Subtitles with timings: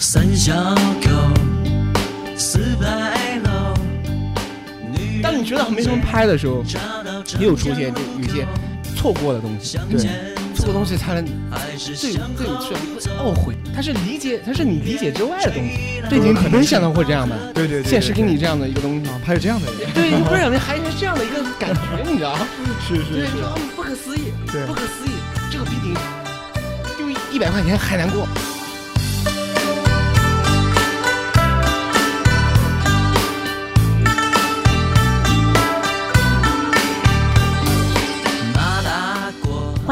[0.00, 0.54] 三小
[1.02, 1.10] 口，
[2.36, 3.74] 四白楼。
[5.22, 6.62] 当你觉得没什么拍的时候，
[7.38, 8.46] 也有出现就有一些
[8.94, 9.98] 错过的东西，对，
[10.54, 11.24] 错过东西才能
[11.76, 12.20] 最最有
[12.60, 13.54] 趣，会懊悔。
[13.74, 16.02] 它是理解，它是你理解之外的东西。
[16.10, 22.46] 对，你没想到会这样吧，对对，现实给你这样的一个东西，还有这样的人，对，你不是还是这样的一个感觉，你知道吗？
[22.86, 23.32] 是是是，
[23.74, 25.14] 不可思议，对，不可思议，
[25.50, 25.94] 这个比你
[26.98, 28.28] 丢一百块钱还难过。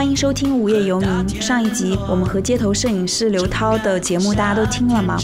[0.02, 1.08] 欢迎收听《无业游民》。
[1.40, 5.16] 上一集我们和街头摄影师刘涛的节目大家都听了吗？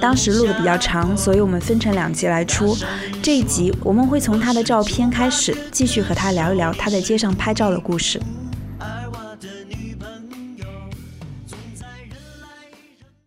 [0.00, 2.76] 当时录的比较长，所以我们分成两集来出。
[3.20, 8.22] 这一集我们会从他的照片开始，继续和他聊一聊他在街上拍照的故事。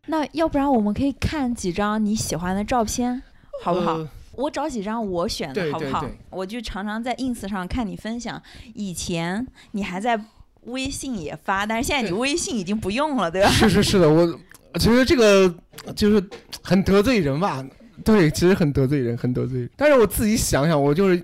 [0.05, 3.21] 那要不然我们可以看几张你喜欢的照片，
[3.61, 3.99] 好不好？
[4.37, 6.05] 我找几张我选的，好不好？
[6.29, 8.41] 我就常常在 ins 上看你分享，
[8.73, 10.17] 以前你还在。
[10.65, 13.49] 微信也发，但是现在你微信已经不用了，对吧？
[13.49, 14.39] 是是是的，我
[14.79, 15.53] 其实这个
[15.95, 16.23] 就是
[16.61, 17.63] 很得罪人吧？
[18.03, 19.69] 对，其实很得罪人，很得罪人。
[19.75, 21.23] 但是我自己想想，我就是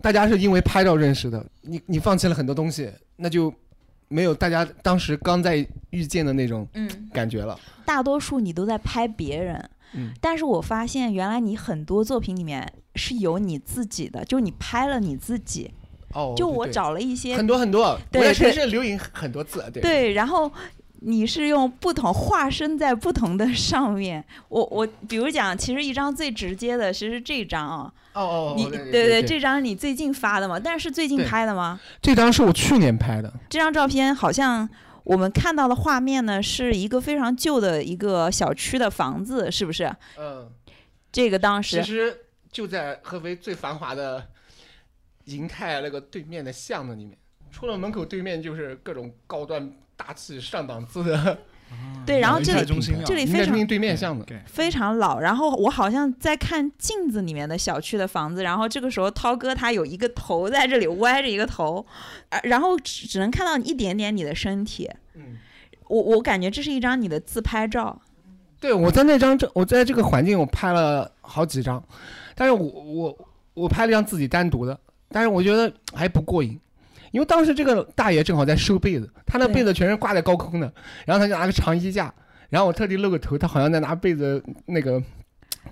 [0.00, 3.52] 大家是因为拍照认识的，你你放弃了很多东西，那就
[4.08, 7.58] 没有大家当时刚在遇见的那种嗯感觉了。
[7.84, 15.72] 大多数你都在拍别人，嗯，但是我发现原来你很多作品里面是有你自己的，就你拍了你自己。
[16.14, 19.82] 哦，就我找了一些很多很多，我在城市留影很多次，对。
[19.82, 20.50] 对，然后
[21.00, 24.24] 你是用不同化身在不同的上面。
[24.48, 27.92] 我我比如讲，其实一张最直接的，其实这张啊。
[28.12, 28.54] 哦哦。
[28.56, 30.58] 你对对，这张你最近发的嘛？
[30.58, 31.80] 但是最近拍的吗？
[32.00, 33.32] 这张是我去年拍的。
[33.50, 34.68] 这张照片好像
[35.02, 39.92] 我们看到的画面呢，是一个非常旧的一个小区的房子，是不是？
[40.16, 40.48] 嗯。
[41.10, 42.16] 这个当时其实
[42.52, 44.28] 就在合肥最繁华的。
[45.24, 47.16] 银泰那个对面的巷子里面，
[47.50, 51.38] 出了门口对面就是各种高端大气上档次的，
[52.04, 52.66] 对，然后这里
[53.04, 55.20] 这里非常对面巷子，非常老。
[55.20, 61.84] 然后我好像在看镜子里面的小区的房子，然后这个时候涛哥他有一个头在这里歪着一个头，
[62.42, 64.90] 然后只只能看到一点点你的身体。
[65.14, 65.38] 嗯，
[65.88, 68.00] 我我感觉这是一张你的自拍照。
[68.60, 71.82] 对，我在那张这我在这个环境我拍了好几张，
[72.34, 74.78] 但是我我我拍了一张自己单独的。
[75.14, 76.58] 但是我觉得还不过瘾，
[77.12, 80.72] 因为当时这个大爷正好在收被子，他那被子全是挂在高空的，
[81.06, 82.12] 然后他就拿个长衣架，
[82.50, 85.00] 然后我特地露个头，他好像在拿被子那个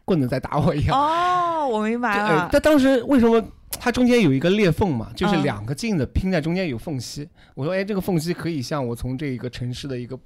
[0.05, 0.97] 棍子在打我一样。
[0.97, 2.49] 哦，我明白了。
[2.53, 3.45] 他当时为什么
[3.81, 5.11] 他中间有一个裂缝嘛？
[5.17, 7.29] 就是两个镜子拼在中间有缝隙。
[7.57, 10.17] 我说，哎，这个缝隙可以像我从这一个城市的一个，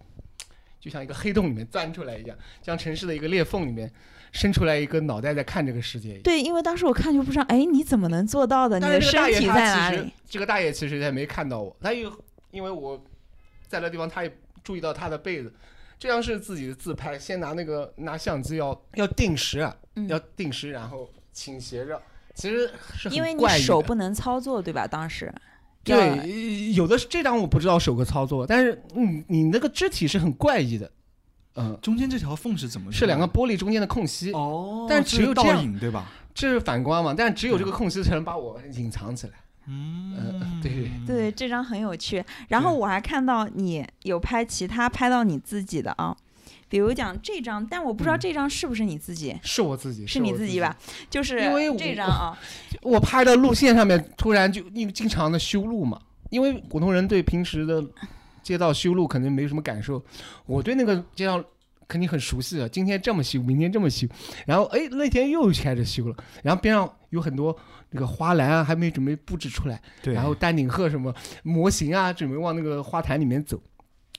[0.87, 3.93] 就像一个黑洞里面钻出来一样，像城市的一个裂缝里面。
[4.33, 6.19] 伸出来一个脑袋在看这个世界。
[6.19, 8.79] 对，因为当时我看就不知道，哎，你怎么能做到的？
[8.79, 10.13] 你的身体在哪里？
[10.29, 12.13] 这个大爷其实也没看到我，他又
[12.51, 13.03] 因为我
[13.67, 15.51] 在那地方，他也注意到他的被子。
[15.99, 19.75] 这样是自己的自拍，先拿那个拿相机要要定时啊，
[20.07, 22.03] 要定时，然后倾斜着。
[22.35, 24.87] 其实是因为你手不能操作，对吧？
[24.87, 25.33] 当时
[25.87, 30.91] 对，有的是这张我不知道手个操作，但是你你那个肢体是很怪异的。
[31.55, 32.93] 嗯，中间这条缝是怎么？
[32.93, 36.13] 是两个玻璃中间的空隙哦，但只有倒影对吧？
[36.35, 37.15] 这是反光嘛？
[37.17, 39.33] 但只有这个空隙才能把我隐藏起来。
[39.67, 42.23] 嗯，对对，这张很有趣。
[42.49, 46.15] 然后我还看到你有拍其他拍到你自己的啊，
[46.69, 49.37] 比如讲这张，但我不知道这张是不是你自己？
[49.43, 50.77] 是我自己，是你自己吧？
[51.09, 52.39] 就是因为这张啊，
[52.83, 56.01] 我拍的路线上面突然就因为经常的修路嘛，
[56.31, 57.85] 因为普通人对平时的。
[58.47, 60.01] 街道修路肯定没什么感受，
[60.47, 61.43] 我对那个街道
[61.89, 62.69] 肯定很熟悉的。
[62.69, 64.07] 今天这么修，明天这么修，
[64.47, 67.59] 然后哎那天又开始修了，然后边上有很多
[67.91, 73.61] 那个花篮啊，还没准备布置出来，然后丹顶鹤什么模型啊，准备往那个花坛里面走。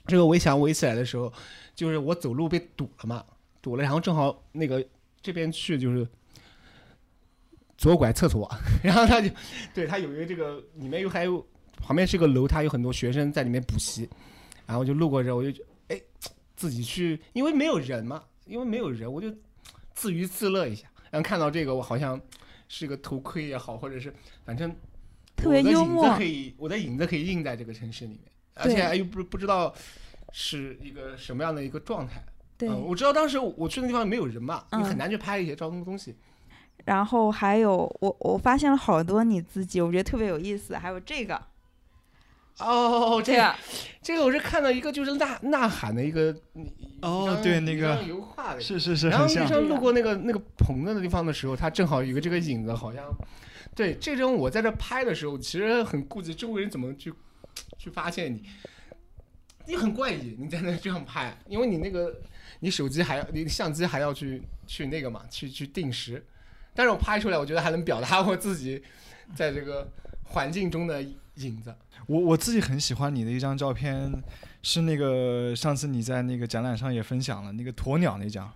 [0.08, 1.32] 这个围墙围起来的时候，
[1.76, 3.26] 就是我走路被堵了嘛，
[3.62, 4.86] 堵了，然后正好那个
[5.22, 6.08] 这边去就是
[7.78, 8.50] 左拐厕所，
[8.84, 9.30] 然后他就
[9.74, 11.46] 对他有一个这个里面又还有。
[11.80, 14.10] 旁边是个楼，他有很多学生在里面补习，
[14.66, 16.02] 然后就路过这，我就觉哎，
[16.56, 19.32] 自己去，因为没有人嘛，因为没有人，我就
[19.94, 20.88] 自娱自乐一下。
[21.12, 22.20] 然后看到这个，我好像
[22.68, 24.12] 是个头盔也好，或者是
[24.44, 24.76] 反正
[25.36, 28.24] 特别幽默，可以我的影子可以印在这个城市里面，
[28.60, 29.74] 而且又不不知道
[30.32, 32.24] 是一个什么样的一个状态。
[32.58, 36.16] 对，我知道当时我去那地方没有人嘛，你很难去拍一些照那个东西。
[36.86, 41.42] 然后还有我我发现了好多你自己，我觉得特别有意思，还有这个。
[42.60, 43.56] 哦，这对啊，
[44.02, 46.36] 这个我是看到一个就是呐呐喊的一个
[47.04, 49.44] 哦对那个油画的，是是是，然后很像。
[49.44, 53.04] 那张路过那个那个棚子的地方的时候，它正好有个这个影子，好像
[53.76, 57.14] 对这种我在这拍的时候，其实很顾及周围人怎么去
[57.78, 58.44] 去发现你，
[59.66, 62.22] 你很怪异，你在那这样拍，因为你那个
[62.60, 66.26] 你手机还要你相机还要去去那个嘛，去去定时，
[66.74, 68.82] 但是我拍出来，我觉得还能表达我自己
[69.36, 69.90] 在这个
[70.24, 71.02] 环境中的
[71.36, 71.74] 影子。
[72.08, 74.12] 我我自己很喜欢你的一张照片，
[74.64, 78.52] 是那个上次你在那个展览上也分享了那个鸵鸟那张，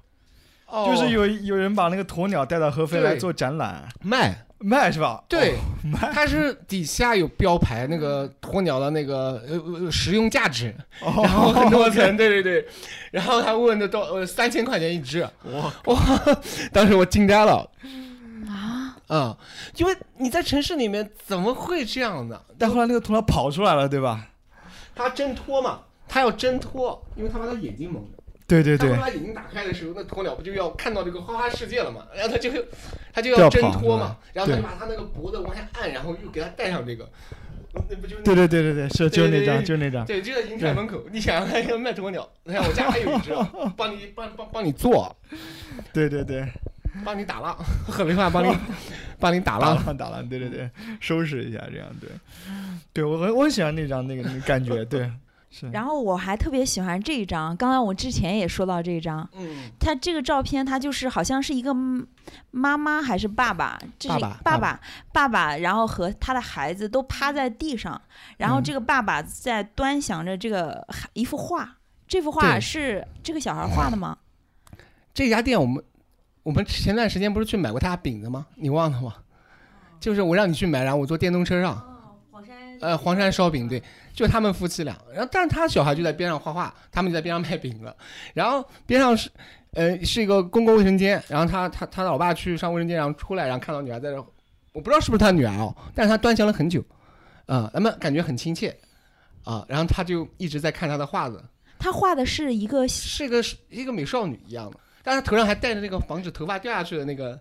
[0.67, 0.85] 哦。
[0.87, 3.87] 就是有有人把那个鸵鸟带到合肥来做展览。
[4.01, 4.45] 卖。
[4.61, 5.23] 卖是吧？
[5.27, 12.67] 对哦，卖它是底下有标牌那个鸵鸟的那个呃呃实用价值，哦然后很多层，对对对，
[13.11, 15.99] 然后他问的多呃三千块钱一只，哇 哇，
[16.71, 17.69] 当时我惊呆了
[18.47, 19.37] 啊，啊、
[19.77, 22.39] 因为你在城市里面怎么会这样呢？
[22.57, 24.27] 但后来那个鸵鸟跑出来了，对吧？
[24.95, 28.20] 它挣脱嘛，它要挣脱，因为它把它眼睛蒙着。
[28.51, 28.89] 对对对。
[28.89, 32.05] 他把，他眼睛打开的时候，那鸵鸟不就要看到这个花花世界了嘛？
[32.13, 32.51] 然后他就
[33.13, 34.69] 他就就要要挣脱嘛，然后他就对。
[34.69, 37.09] 把他那个脖子往下按，然后又给他戴上这个，
[37.89, 39.65] 那不就对对对对对，是就是那张，对对对。
[39.65, 40.05] 就是那张。
[40.05, 41.45] 对，就在银泰门口，你想要
[41.77, 43.31] 卖鸵鸟， 你看我家还有一只，
[43.77, 45.15] 帮你帮帮帮你做，
[45.93, 46.45] 对对对，
[47.05, 47.57] 帮你打浪，
[47.87, 48.53] 河北话帮你
[49.19, 49.59] 帮你打。
[49.59, 50.69] 浪打浪，对对对，
[50.99, 52.09] 收拾一下这样，对，
[52.91, 55.09] 对我很我很喜欢那张那个那个感觉，对，
[55.51, 55.69] 是。
[55.69, 62.07] 然后我还特别喜欢这一张，刚刚我之前也说到这一张，嗯，它这个照片，它就是好像是一个嗯
[62.49, 64.79] 妈妈还是爸爸，这是爸爸爸爸爸
[65.11, 68.01] 爸爸，然后和他的孩子都趴在地上，
[68.37, 71.77] 然后嗯这个爸爸在端详着这个一幅画，
[72.07, 74.17] 这幅画是这个小孩画的吗？
[75.13, 75.83] 这家店我们
[76.43, 78.47] 我们前段时间不是去买过他家饼子吗？
[78.55, 79.15] 你忘了吗？
[79.99, 84.97] 就是我让你去买，然后我坐电动车上，哦，黄山呃，黄山烧饼，对，就他们夫妻俩。
[85.13, 87.95] 然后，但是他小孩就在边上画画，他们就在边上卖饼子。
[88.33, 89.29] 然后边上是，
[89.73, 91.21] 呃，是一个公共卫生间。
[91.27, 94.17] 然后他他他老爸去上卫生间，然后出来，然后看到女儿在这，
[94.73, 96.81] 我不知道是不是他女儿哦，但是他端详了很久，
[97.45, 98.73] 啊、那么感觉很亲切，
[99.43, 101.43] 啊、然后他就一直在看他的画子，
[101.77, 107.37] 他画的是一个是一个一个美少女一样的，但是他头上还戴着那个防止头发掉下去的那个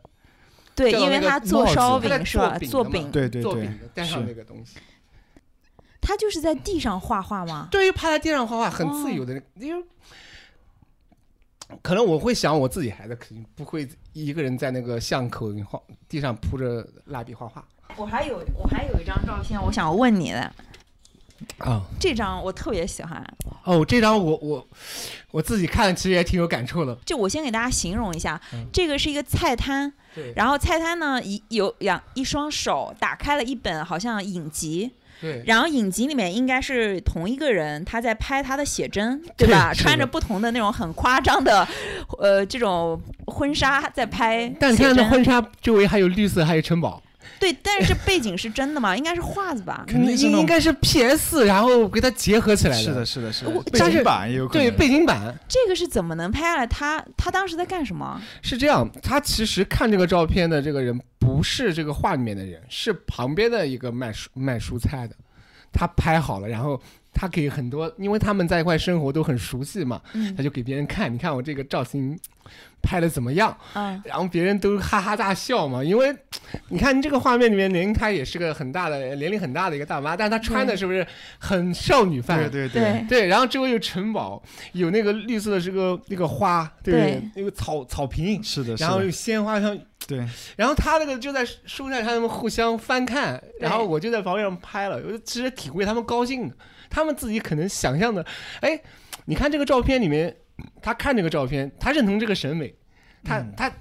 [0.75, 2.59] 对，因为他做烧饼是吧？
[2.59, 4.79] 做做饼，的对对对做饼的，戴上那个东西。
[6.01, 7.69] 他就是在地上画画吗？
[7.71, 9.85] 对于趴在地上画画很自由的，因为
[11.83, 17.65] 可能我会想我自己孩子肯定不会一个人在那个巷口画地上铺着蜡笔画画
[17.97, 20.53] 我还有我还有一张照片，我想问你的，
[21.59, 21.83] 啊。
[22.01, 23.25] 这张我特别喜欢。
[23.65, 24.67] 哦，这张我我
[25.33, 26.95] 我自己看其实也挺有感触的。
[27.05, 39.73] 就我先给大家形容一下，嗯这个是一个菜摊，对然后菜摊呢一有两一双手打开了一本好像影集，对然后影集里面应该是同一个人他在拍他的写真， 对吧？
[39.73, 41.67] 对穿着不同的那种很夸张的，
[42.19, 44.95] 呃，这种婚纱在拍但你写真。
[44.97, 47.03] 看那婚纱周围还有绿色，还有城堡，
[47.39, 48.97] 对，但是这背景是真的吗？
[48.97, 49.85] 应该是画子吧？
[49.89, 54.65] 肯定是应应该是 PS，然后给它结合起来是的，是的，是的我，背景板也有可能。
[54.65, 56.67] 对背景板这个是怎么能拍下来？
[56.67, 58.21] 他他当时在干什么？
[58.43, 65.15] 是这样，他其实看这个照片的这个人不是这个画里面的人，是旁边的一个卖蔬卖蔬菜的，
[65.73, 66.81] 他拍好了，然后
[67.13, 70.35] 他给很多，因为他们在一块生活都很熟悉嘛，嗯。
[70.37, 72.19] 他就给别人看，你看我这个造型
[72.83, 73.57] 拍的怎么样？
[73.75, 76.15] 嗯，然后别人都哈哈大笑嘛，因为
[76.69, 81.07] 你看这个画面里面，林她也是个很大的年龄很大的一个大妈，但是她穿的是不是
[81.39, 82.39] 很少女范？
[82.51, 87.23] 对对对，对，然后周围有城堡，有那个绿色的这个那个花，对，对？
[87.37, 90.27] 那个草草坪，是的，是然后有，鲜花像，对，
[90.57, 96.55] 然后他那个就在书上，他们互相翻看，然后我就在旁边上拍了，我就其实挺为他们高兴的，
[96.91, 98.27] 他们自己可能想象的，
[98.61, 98.79] 哎，
[99.25, 100.37] 你看这个照片里面，
[100.83, 102.75] 他看这个照片，他认同这个审美，
[103.25, 103.55] 他、嗯。
[103.57, 103.73] 他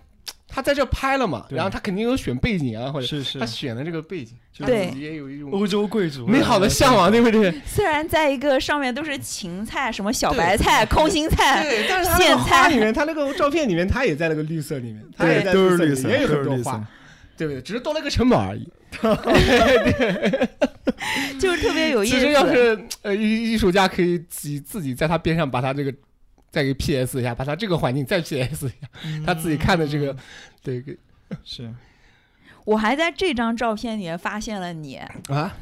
[0.51, 3.37] 他在这拍了嘛，然后他肯定有选背景啊，或者是是。
[3.39, 4.87] 他选的这个背景，他对。
[4.87, 7.21] 自己也有一种欧洲贵族美好的向往，对。
[7.21, 7.53] 不对？
[7.67, 16.77] 虽然在一个上面都是芹菜、什么小白菜、空心菜，对，但是他那苋个花里面，他那个照片里面，他也在那个绿色里面，他对也在都是绿绿色，里面，也有绿很多花。
[16.79, 16.83] 色，，
[17.39, 17.61] 对不对？
[17.61, 18.67] 只是多了一个城堡而已。
[18.91, 20.49] 对
[21.39, 22.13] 就是特别有意思。
[22.13, 25.93] 其实要是呃艺艺术家可以自己自己在他边上把他这个
[26.51, 28.89] 再给 PS 一下，把他这个环境再 PS 一下，
[29.25, 30.13] 他自己看的这个，
[30.61, 30.97] 对给
[31.45, 31.73] 是
[32.65, 34.95] 我还在这张照片里面发现了你，
[35.29, 35.55] 啊，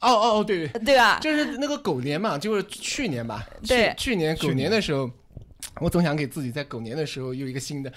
[0.00, 1.18] 哦哦哦，对对，对吧？
[1.20, 5.10] 就是那个狗年嘛，就是去年吧，对去去年狗年的时候，
[5.80, 7.92] 我总想给自己在狗年的时候有一个新的，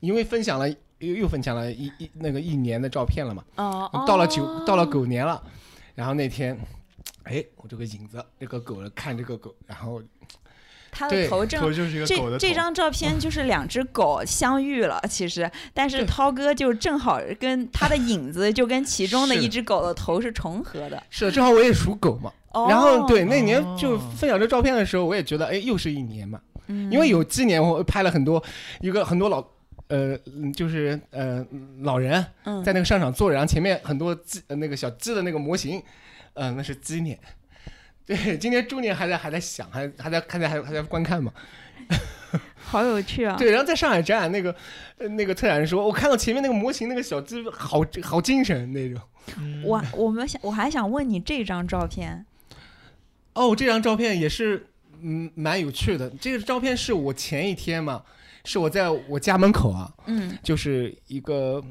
[0.00, 5.42] 因为分享了又又分享了一一那个一年的照片了嘛，哦，到了九哦到了狗年了，
[5.94, 6.58] 然后那天
[7.24, 10.02] 哎，我这个影子，这个狗看这个狗，然后
[10.90, 21.02] 他的头正头就是一个这狗的头这张照片 就是两只狗相遇了，其实，但是涛哥就正好跟他的影子就跟其中的 一只狗的头是重合的。
[21.10, 28.42] 是正好我也属狗嘛，哦，然后对那年就哦分享这照片的时候，我也觉得哎，又是一年嘛，嗯，因为有今年我拍了很多
[28.80, 29.44] 一个很多老。
[29.88, 31.44] 呃，嗯就是呃，
[31.80, 35.82] 老人嗯在那个商场坐着，然后前面很多鸡，呃那个小鸡的那个模型，
[36.34, 37.18] 呃，那是鸡年。
[38.06, 41.32] 对，今天猪年还在还在想，还还在还在还还在观看嘛。
[42.56, 43.36] 好有趣啊。
[43.36, 44.54] 对，然后在上海展览那个
[44.98, 49.00] 呃那个特展人说，我看到前面那个模型那个小鸡好好精神那种。
[49.38, 52.24] 嗯我我们想我还想问你这张照片，
[53.34, 54.66] 哦，这张照片也是
[55.02, 56.08] 嗯蛮有趣的。
[56.20, 58.04] 这个照片是我前一天嘛，
[58.46, 60.38] 是我在我家门口啊，嗯。
[60.42, 61.62] 就是一个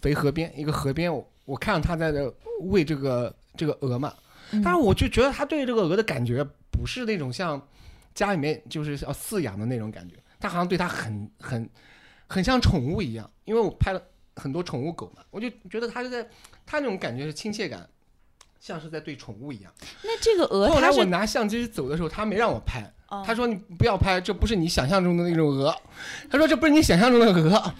[0.00, 4.14] 肥河边，一个河边，我我看到他在那喂这个这个鹅嘛，
[4.52, 4.62] 嗯。
[4.62, 7.60] 但是我就觉得他对这个鹅的感觉不是那种像
[8.14, 11.68] 家里面就是要饲养的那种感觉，他好像对它很很
[12.26, 14.02] 很像宠物一样，因为我拍了
[14.36, 16.22] 很多宠物狗嘛，我就觉得他就在
[16.66, 17.88] 他那种感觉是亲切感，
[18.60, 19.72] 像是在对宠物一样。
[20.02, 25.74] 那这个鹅后来我拿相机走的时候，他没让我拍，哦他说你不要拍，这不是你想象中的那种鹅。
[26.30, 27.74] 他说这不是你想象中的鹅，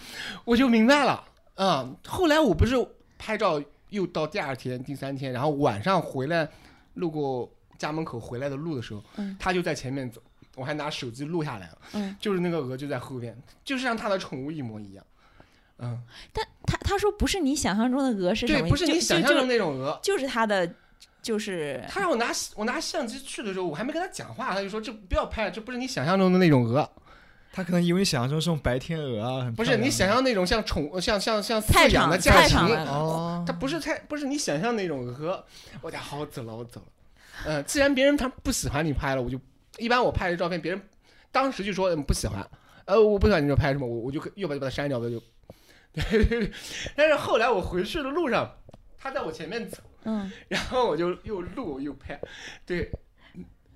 [0.44, 1.24] 我就明白了。
[1.54, 2.74] 啊、后来我不是
[3.18, 6.48] 拍照，又到第二天、第三天，然后晚上回来，
[6.94, 10.22] 路过家门口回来的路的时候，嗯他就在前面走，
[10.54, 11.78] 我还拿手机录下来了。
[11.94, 15.04] 嗯，就是那个鹅就在后边，就是像他的宠物一模一样。
[15.80, 16.00] 嗯，
[16.32, 19.98] 但他他说不是你想象中的鹅是什么对，不是你想象中就那种鹅。
[20.02, 20.72] 就是他的
[21.28, 26.90] 就是他让我拿我拿相机去的时候，我还没跟他讲话，他就说这不要拍，这不是你想象中的那种鹅。
[27.52, 35.44] 他可能以为你想象中是种白天鹅啊，不是你想象那种像宠像像像饲养的家禽，哦它不是太，不是你想象那种鹅。
[35.82, 36.86] 我讲好，我走了，我走了。
[37.44, 39.38] 呃，既然别人他不喜欢你拍了，我就
[39.76, 40.80] 一般我拍的照片，别人
[41.30, 42.42] 当时就说嗯不喜欢，
[42.86, 45.22] 呃，我不喜欢你这拍什么，我我就又把把它删掉了就。
[45.92, 46.52] 对对对，
[46.94, 48.56] 但是后来我回去的路上，
[48.98, 50.30] 他在我前面走，嗯。
[50.48, 52.20] 然后我就又录又拍，
[52.66, 52.90] 对，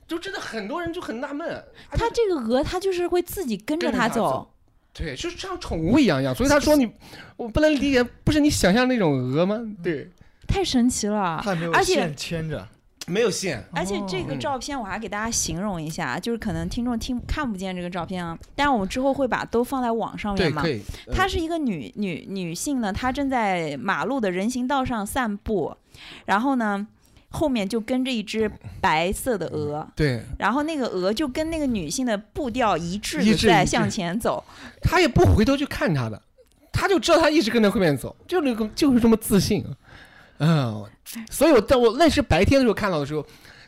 [0.06, 1.62] 就真的很多人就很纳闷，啊
[1.92, 4.48] 他这个鹅它就是会自己跟着跟着它它走。
[4.94, 6.90] 对，就是像宠物一样一样，所以他说你，
[7.36, 9.58] 我不能理解，不是你想象那种鹅吗？
[9.82, 10.10] 对，
[10.46, 11.40] 太神奇了。
[11.42, 12.68] 他没有线牵着，
[13.12, 20.70] 没有线，而且这个嗯照片我还给大家形容一下，就是可能听众听看不见这个照片啊，但是我们之后会把都放在网上，面嘛可。
[20.70, 20.80] 以。
[21.06, 25.76] 呃她是一个女女女性呢，她正在马路的人行道上散步，
[26.24, 26.86] 然后呢，
[27.28, 28.50] 后面就跟着一只
[28.80, 34.42] 白色的鹅，对，然后那个鹅就跟那个女性的步调一致一的在向前走。
[34.80, 36.20] 他也不回头去看她的，
[36.72, 39.64] 他就知道他一直跟在后面走，就那个就是这么自信，
[40.38, 40.84] 嗯，
[41.30, 43.24] 所以我在我那是白天的时候看到的时候，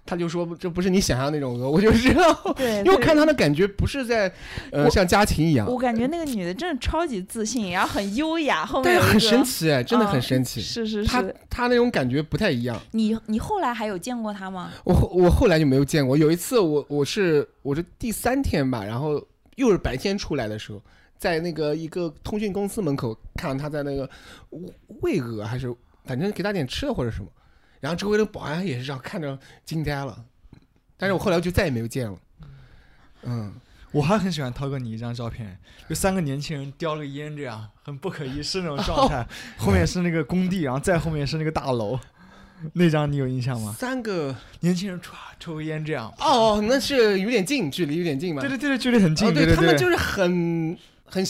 [0.07, 4.31] 他就说这不是你想象那种鹅，我就知道，对，因为我看他的感觉不是在
[4.71, 10.61] 呃像家禽一样，我感觉那个女的真的超级自信，然后很优雅，后面很神奇哎，真的很嗯神奇。
[10.61, 14.71] 是是是，她她那种感觉不太一样，你你后来还有见过她吗？
[14.85, 16.17] 我后我后来就没有见过。
[16.17, 19.25] 有一次我我是我是第三天吧，然后
[19.57, 20.83] 又是白天出来的时候，
[21.17, 24.09] 在那个一个通讯公司门口看到她在那个
[25.01, 27.29] 喂鹅还是反正给他点吃的或者什么，
[27.81, 30.25] 然后周围的保安也是这样看着惊呆了，
[30.97, 32.19] 但是我后来就再也没有见了。
[33.23, 33.53] 嗯，
[33.91, 35.59] 我还很喜欢涛哥你一张照片，
[35.89, 41.99] 有三个年轻人叼个烟，这样很不可一世那种状态，后面是那个工地，然后再后面是那个大楼，
[42.75, 43.75] 那张你有印象吗？
[43.79, 44.35] 三个。
[44.61, 48.41] 年轻人唰抽个烟这样，哦，那是有点近，距离有点近嘛。
[48.41, 51.25] 对对对对，距离很近，哦，对对，他们就是很很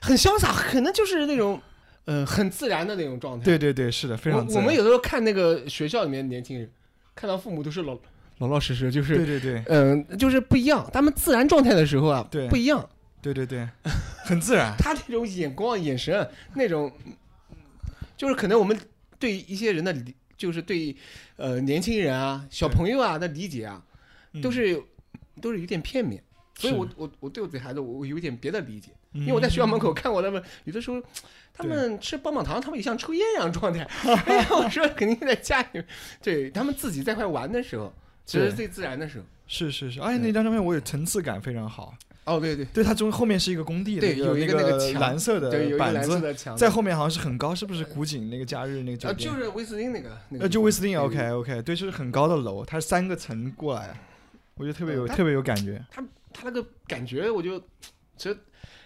[0.00, 1.60] 很潇洒，可能就是那种
[2.04, 3.44] 呃很自然的那种状态。
[3.44, 6.70] 对对对，是的，非常自然我我们有的时候看那个学校里面的年轻人，
[7.14, 7.98] 看到父母都是老
[8.38, 10.88] 老老实实，就是对对对嗯、就是不一样。
[10.92, 12.88] 他们自然状态的时候啊，对不一样。
[13.20, 13.68] 对对对，
[14.24, 16.90] 很自然，他那种眼光、眼神那种，
[18.16, 18.76] 就是可能我们
[19.20, 20.96] 对一些人的理，就是对
[21.36, 23.80] 呃年轻人啊、小朋友啊的理解啊，
[24.42, 24.82] 都嗯是
[25.40, 26.20] 都是有点片面。
[26.62, 28.90] 所以我我我对我自己孩子，我我有点别的理解。
[29.12, 31.02] 因因为我在学校门口看过他们，有的时候
[31.52, 33.80] 他们吃棒棒糖，他们也像抽烟一样状态。
[34.26, 35.86] 哎呀，我说肯定在家里面，
[36.22, 37.92] 对他们自己在块玩的时候，
[38.24, 39.24] 其实是最自然的时候。
[39.46, 41.92] 是是是，而且那张照片我有层次感非常好，
[42.24, 49.30] 哦，对对对，它中后面是一一个工地，对，有一个个那个墙蓝色的板子，在后面好像是很高，是不是古井那个假日那个酒呃，店？
[49.30, 53.94] 就是威斯汀那个，那就威斯汀，OK OK，对，就是很高的楼，它是三个层过来，
[54.54, 55.84] 我觉得特别有特别有感觉。
[56.32, 57.58] 他那个感觉，我就
[58.16, 58.38] 其实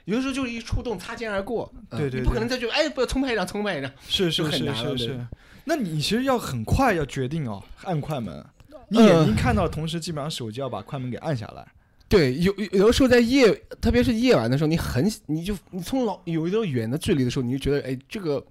[0.04, 1.72] 有的时候就是一触动，擦肩而过。
[1.90, 3.90] 嗯对对对你不可能再去哎，不要重拍一张，重拍一张。
[4.08, 5.26] 是就是是是是，
[5.64, 8.44] 那你其实要很快要决定哦，按快门。
[8.88, 11.66] 你眼呃睛看到，同时基本上手机要把快门给按下来。
[12.08, 18.44] 对，有有有的时候在夜，特别是夜晚的时候，你很你就你从老有一段远的距离的时候，你就觉得哎，这个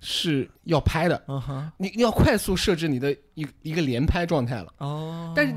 [0.00, 1.22] 是要拍的，
[1.76, 4.72] 你你要快速设置你的一一个连拍状态了。
[4.78, 5.32] 哦。
[5.34, 5.54] 但是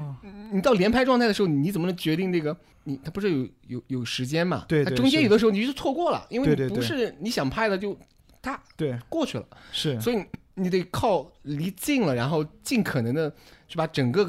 [0.51, 2.55] 你到连拍状态的时候，你怎么能决定这个？
[2.83, 4.65] 你它不是有有有时间嘛？
[4.67, 7.95] 对对它中间有的时候你就错过了，因为你不是你想拍的就
[8.41, 8.97] 它对。
[9.07, 13.31] 过去了，是，所以你得靠离近了，然后尽可能的
[13.67, 14.25] 去把整个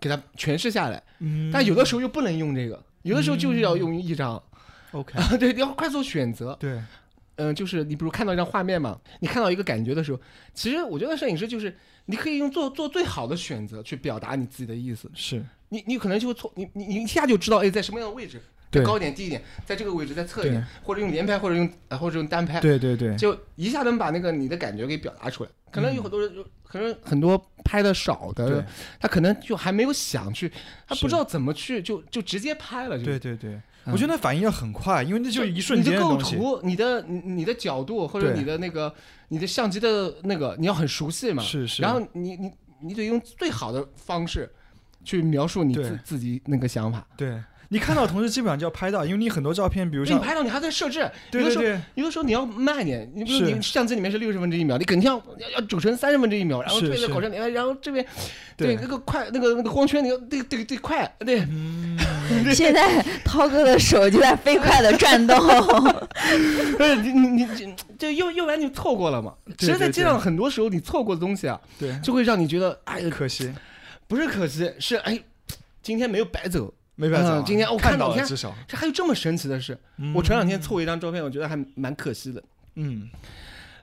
[0.00, 1.02] 给它诠释下来。
[1.18, 1.50] 嗯。
[1.52, 4.42] 但有的时候又不能用这个，有的时候就是要用一张，
[4.92, 6.56] OK，啊，对，你要快速选择。
[6.58, 6.80] 对，
[7.38, 10.20] 嗯、就是你比如看到一张画面嘛，你看到一个感觉的时候，
[10.52, 15.10] 其实我觉得摄影师就是你可以用做做最好的选择去表达你自己的意思。
[15.14, 18.40] 是，你你可能就会错，你你你一下就知道，哎，在什么样的位置，
[18.70, 25.50] 对，高一点低一点，在这个位置再侧一点，或者用连拍，或者用呃或者用单拍，对对对，就一下能把那个你的感觉给表达出来。
[25.70, 28.66] 可能有嗯很多人就，可能很多拍的少的，
[28.98, 30.50] 他可能就还没有想去，
[30.86, 32.98] 他不知道怎么去，就就直接拍了。
[32.98, 36.36] 就对对对，嗯我觉得那反应要很快，因为那就一瞬间你的构的东西。
[36.36, 38.92] 图、你的你你的角度或者你的那个
[39.28, 41.42] 你的相机的那个，你要很熟悉嘛。
[41.42, 44.52] 是是，然后你你你得用最好的方式
[45.04, 47.06] 去描述你自自己那个想法。
[47.16, 47.42] 对。
[47.70, 51.00] 你看到同时基本上就要拍到，因为你很多照片，比如像因为你拍到你还在设置，
[51.32, 51.76] 有的时候对对。
[51.76, 53.54] 对，有的时候你要慢点，你比如是。
[53.54, 58.02] 你相机里面是六十分之一秒，你肯定要要要组成三十分之一秒，然后这边搞成连，然后这边
[58.56, 58.74] 对。
[58.76, 61.98] 那个快那个那个光圈你要得得得快，对，嗯，
[62.54, 65.38] 现在涛哥的手就在飞快的转动。
[66.76, 69.34] 不是你你你这又又然你错过了嘛？
[69.58, 73.52] 其实，在对街上很多时候你错过的东西啊，对，就会让你觉得哎呀，可惜
[74.06, 75.20] 不是可惜，是哎，
[75.82, 76.72] 今天没有白走。
[77.00, 78.52] 没办法嗯，今天我看看到你看到了至少。
[78.66, 79.78] 这还有这么神奇的事！
[80.12, 82.42] 我前两天错过一张照片，我觉得还蛮可惜的。
[82.74, 83.08] 嗯，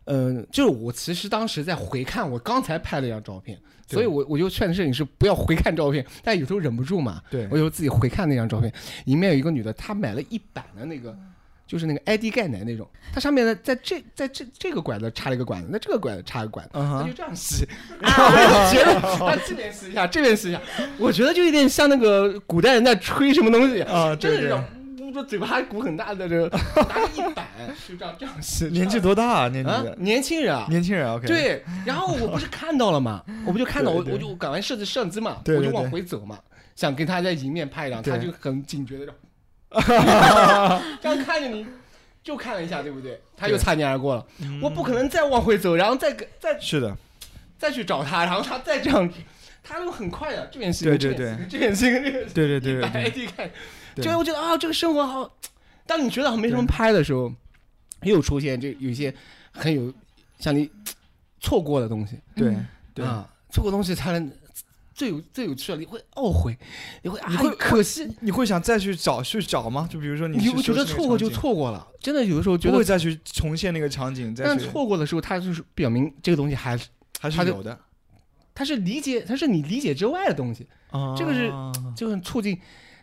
[0.06, 3.58] 嗯，就是我其实当时在回看我刚才拍了一张照片，
[3.88, 8.72] 所以我我就劝摄影师不要回看照片，但有时候忍不住嘛，对我就自己回看那张照片，
[9.06, 11.15] 里面有一个女的，她买了一版的那个。
[11.68, 17.68] 就是那个 ID 钙奶那种，它上面呢，在这在这这个管子插了一个管子，那这个管子插一个管子，嗯哼他就这样吸，
[18.00, 20.62] 然后我就觉得他这边吸一下，这边吸一下，
[21.00, 24.63] 我觉得就有点像那个古代人在吹什么东西，啊，对对真的是
[25.21, 26.49] 这样，捂着嘴巴还鼓很大的这个，
[26.88, 27.47] 拿着一板
[27.88, 29.49] 就这样这样写，年纪多大啊？
[29.49, 36.39] 年纪啊，年轻人啊，年轻人 OK，，对，然后我不是看到了嘛， 我不就看到我我就赶完设置相机嘛，我就往回走嘛，
[36.75, 41.65] 想跟他在迎面拍一张，他就很警觉的这样 看着你。
[42.25, 43.21] 就看了一下，对不对？
[43.38, 44.60] 他又擦肩而过了，嗯。
[44.60, 46.97] 我不可能再往回走，然后再跟再是的，
[47.56, 49.08] 再去找他，然后他再这样，
[49.62, 51.38] 他都很快的，这边是对对对。
[51.47, 53.51] 这边是这边是对对对对把对 ID 看，对
[54.01, 55.38] 就我觉得啊，这个生活好。
[55.88, 57.31] 当你觉得没什么拍的时候，
[58.01, 59.13] 又出现这有一些
[59.51, 59.93] 很有
[60.39, 60.67] 像你
[61.39, 62.19] 错过的东西。
[62.36, 62.55] 对
[62.93, 64.31] 对，啊，错过东西才能
[64.95, 66.58] 最有最有趣的，你会懊悔，
[67.03, 69.88] 你会啊你会可惜，你会想再去找去找吗？
[69.91, 76.88] 就比如说你你会觉得错过就，错过了，真的有的时候觉得，不会再去重现那个场景，但错过的时候，它就是表明这个东西还是
[77.19, 77.79] 还是有的。
[78.55, 81.13] 它是理解，它是你理解之外的东西，啊。
[81.15, 82.58] 这个是啊就很促进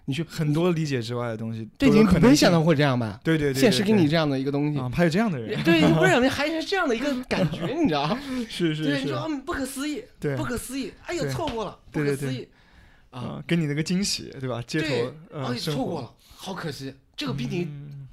[0.05, 3.21] 你去很多理解之外的东西，对，都你可能没想到会这样吧？
[3.23, 8.17] 对对对，现实给你这样的一个东西，啊，还有这样的人，对，不是你 还是这样的一个感觉，你知道？
[8.49, 12.49] 是是 对，你是说，嗯不可思议，对不可思议，哎呦，错过了，不可思议
[13.11, 13.21] 啊！
[13.21, 14.63] 啊，给你那个惊喜，对吧？
[14.67, 18.09] 街对头，呃，哎，生活错过了，好可惜，这个比你嗯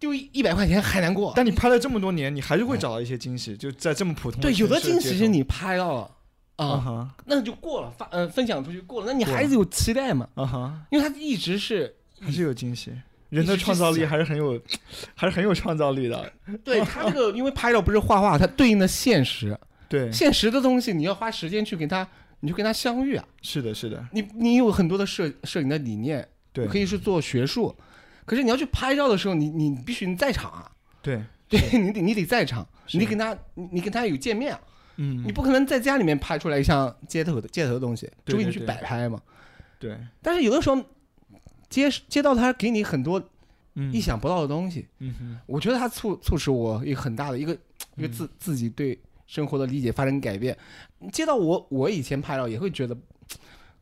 [0.00, 1.32] 丢一一百块钱还难过。
[1.36, 6.10] 但你拍了这么多年，你还是会找到一些惊喜，就在这么普通对，有的惊喜是你拍到了
[6.58, 10.28] 啊啊，哈那就过了，发呃分享出去过了，那你还是有期待嘛？
[10.34, 12.92] 啊哈，因为他一直是，还是有惊喜。
[13.30, 14.58] 人的创造力还是很有，
[15.14, 16.32] 还是很有创造力的。
[16.64, 22.08] 对 他这个，因为拍照不是画画，它对应的现实，对，现实的东西你要花时间去跟他，
[22.40, 23.24] 你去跟他相遇啊。
[23.42, 26.66] 是的，是的，你你有很多的摄摄影的理念，对。
[26.66, 27.76] 可以是做学术，
[28.24, 30.70] 可是你要去拍照的时候，你你必须你在场啊，
[31.02, 34.60] 对，对 你得你得在场，你得跟他你你跟他有见面啊，
[34.98, 35.24] 嗯。
[35.26, 39.20] 你，不可能在家里面拍出来像街头的街头的东西，对除非你去摆拍嘛。
[39.80, 40.80] 对，但是有的时候
[41.68, 43.20] 街街道它给你很多
[43.74, 43.92] 嗯。
[43.92, 47.52] 意，想不到的东西，嗯哼，我觉得它促促使我一个很大的一个
[47.96, 48.12] 一个嗯。
[48.12, 50.56] 自自己对生活的理解发生改变。
[51.12, 52.96] 街道我我以前拍照也会觉得，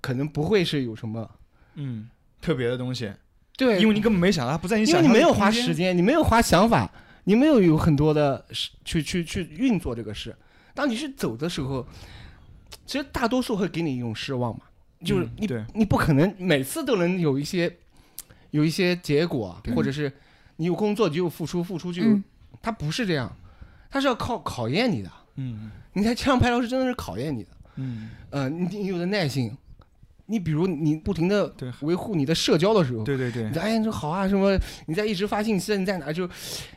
[0.01, 1.29] 可能不会是有什么。
[1.77, 2.09] 嗯，
[2.41, 3.13] 特别的东西，
[3.57, 6.91] 对，因为你根本没想到，它不在你想因为你没有花时，间，你没有花想法，
[7.25, 8.45] 你没有有很多的
[8.85, 10.35] 去去去运作这个事。
[10.77, 11.85] 当你去走的时候，
[12.87, 14.61] 其实大多数会给你一种失望嘛，
[15.05, 17.77] 就是你、你不可能每次都能有一些
[18.51, 20.13] 有一些结果，或者是
[20.57, 22.25] 你有工作就有付出，付出就有，嗯。
[22.63, 23.35] 它不是这样，
[23.91, 25.11] 他是要靠考验你的。
[25.37, 25.71] 嗯。
[25.95, 29.57] 你看这样拍照是真的是考验你的，嗯，呃，你你有的耐心，
[30.27, 36.29] 你比如你不停的维护你的社交的时候，对对对哎这好啊什么，你在一直发信息，你在哪就，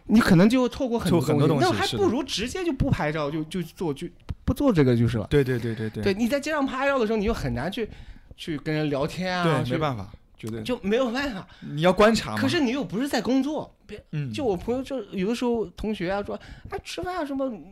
[0.06, 4.08] 你可能就错过很多很多东西那还不如直接就不拍照，就就做就
[4.46, 5.28] 不做这个就是了。
[5.30, 7.90] 对对对对对对，你在街上拍照的时候，你就很难去
[8.38, 11.48] 去跟人聊天啊，对，没办法，绝对就没有办法。
[11.62, 12.38] 你要观察嘛。
[12.42, 17.66] 可是你又不是在工作，别嗯，就我朋友就有的时候同学啊说，哎吃饭啊什么，你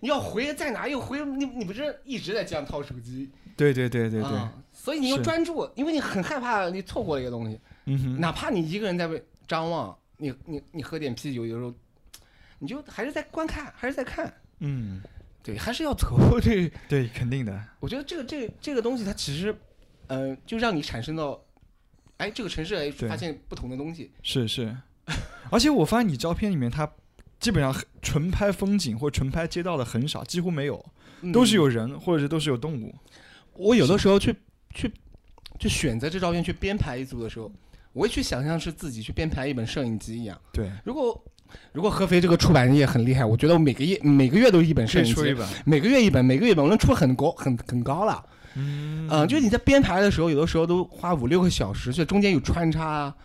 [0.00, 4.52] 你要回在哪又回，你你不是一直在这样掏手机，对对对对对，啊
[4.86, 11.74] 所以你要专注，因为你很害怕你错过了一个东西，嗯哼，哪怕你一个人在被张望，你你你喝点啤酒，有时候
[12.60, 15.02] 你就还是在观看，还是在看，嗯，
[15.42, 19.52] 对，还是要走，对，对，肯定的，我觉得这个这个这个东西它其实，
[20.06, 21.42] 呃，就让你产生到，
[22.18, 24.72] 哎，这个城市哎发现不同的东西，是是，
[25.50, 26.88] 而且我发现你照片里面，它
[27.40, 30.86] 基本上纯拍风景或纯拍街道的很少，几乎没有，
[31.32, 32.94] 都是嗯有人或者是都是有动物。
[33.58, 34.36] 我有的时候去
[34.76, 34.92] 去
[35.58, 37.50] 去选择这照片去编排一组的时候，
[37.92, 40.38] 我会去想象是自己去编排一本摄影集一样。
[40.52, 41.24] 对，如果
[41.72, 45.34] 如果合肥这个出版业很厉害，我觉得我每个月每个月都是一本摄影集。
[45.64, 48.24] 每个月一本，每个月一本，我能出很高很很高了。
[48.54, 53.16] 嗯嗯、就是你在编排的时候，有的时候都花五六个小时，就中间有穿插啊，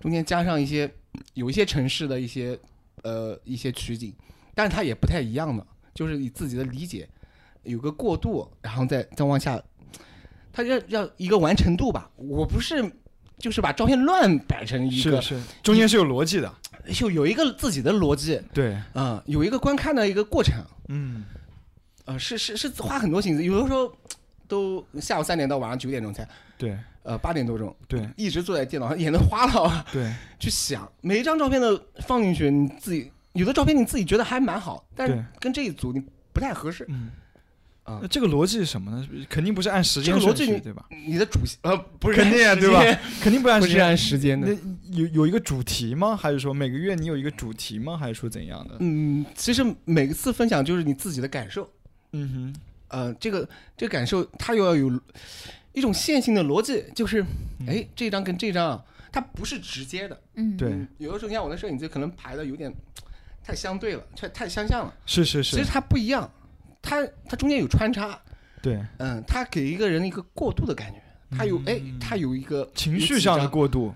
[0.00, 0.92] 中间加上一些
[1.34, 2.58] 有一些城市的一些
[3.02, 4.12] 呃一些取景，
[4.54, 7.08] 但是它也不太一样的，就是你自己的理解
[7.62, 9.62] 有个过渡，然后再再往下，
[10.52, 12.10] 它要要一个完成度吧。
[12.16, 12.84] 我不是
[13.38, 16.52] 就是把照片乱摆成一个，是是，中间是有逻辑的。
[16.92, 21.24] 就有一个自己的逻辑，对，嗯、有一个观看的一个过程，嗯，
[22.06, 23.92] 呃，是是是花很多心思，有的时候
[24.48, 26.76] 都下午三点到晚上九点钟才，对。
[27.02, 28.06] 呃八点多钟，对。
[28.14, 29.62] 一直坐在电脑上，眼都花了。
[29.62, 30.12] 啊，对。
[30.38, 37.10] 去想每一张照片的放进去，你自己有的照片你自己觉得还蛮好，但是，跟这一组你不太合适，嗯。
[37.90, 39.08] 啊那这个逻辑是什么呢？
[39.28, 40.86] 肯定不是按时间这个逻辑你顺序对吧？
[41.06, 42.98] 你的主线呃不是肯定啊按时对吧间？
[43.20, 43.74] 肯定不按时间。
[43.76, 44.56] 不是按时间那的。
[44.92, 46.16] 有有一个主题吗？
[46.16, 47.96] 还是说每个月你有一个主题吗？
[47.96, 48.76] 还是说怎样的？
[48.80, 51.70] 嗯，其实每次分享就是你自己的感受，
[52.12, 54.90] 嗯哼，呃，这个这个感受它又要有
[55.72, 57.22] 一种线性的逻辑，就是
[57.60, 62.72] 嗯哎这张跟这张啊，它不是直接的，嗯，对嗯，有的时候你看我的摄影机可能排的有点
[63.44, 66.28] 太相对了，太太相像了，是是是其实，它不一样，
[66.82, 68.20] 它它中间有穿插，
[68.62, 71.02] 对，嗯，它给一个人一个过渡的感觉，
[71.36, 73.94] 它有哎嗯，它有一个情绪上的过渡，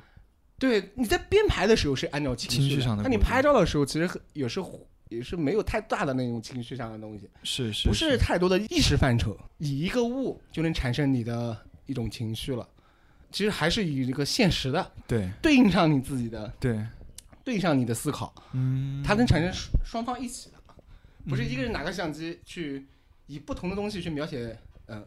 [0.59, 8.16] 对，你在编排的时候是按照情情绪上的那你拍照的时候其实很有时候也是没有太大的那种情绪上的东西，是是不是。
[8.16, 12.66] 太多的意识范畴，以一个物就能产生你的一种情绪了。
[13.31, 15.29] 其实还是以一个现实的对。
[15.42, 16.79] 对应上你自己的，对，
[17.42, 20.57] 对应上你的思考，嗯，它能产生双双方一起的，
[21.29, 22.87] 不是一个嗯人拿个相机去
[23.27, 24.57] 以不同的东西去描写，
[24.87, 25.05] 嗯、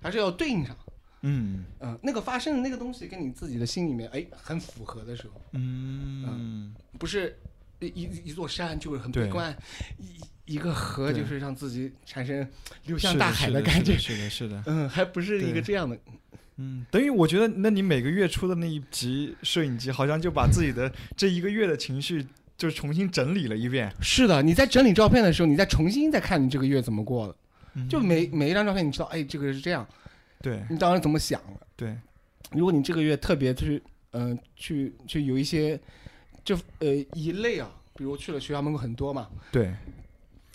[0.00, 0.76] 还是要对应上，
[1.22, 1.64] 嗯。
[1.80, 7.36] 嗯、那个发生的那个东西跟你自己的心里面哎很符合的时候，嗯不是
[7.80, 9.54] 一一一座山就是很悲观，
[9.98, 12.46] 一一个河就是让自己产生
[12.84, 15.98] 流向大海的感觉，是的，是的，嗯，还不是一个这样的，
[16.56, 22.26] 嗯，等于我觉得，那你每个月出的那一集摄影集，好像就把自己的这一个月的情绪
[22.64, 27.36] 就是重新整理了一遍，是的，你在整理照片的时候，你再重新再看你这个月怎么过的，
[27.74, 27.86] 嗯。
[27.90, 29.86] 就每每一张照片，你知道，哎，这个是这样，
[30.40, 30.62] 对。
[30.70, 31.66] 你当时怎么想的？
[31.76, 31.94] 对，
[32.52, 35.78] 如果你这个月特别去，嗯、去去有一些，
[36.42, 39.74] 就呃一类啊，比如去了学校门口很多嘛，对。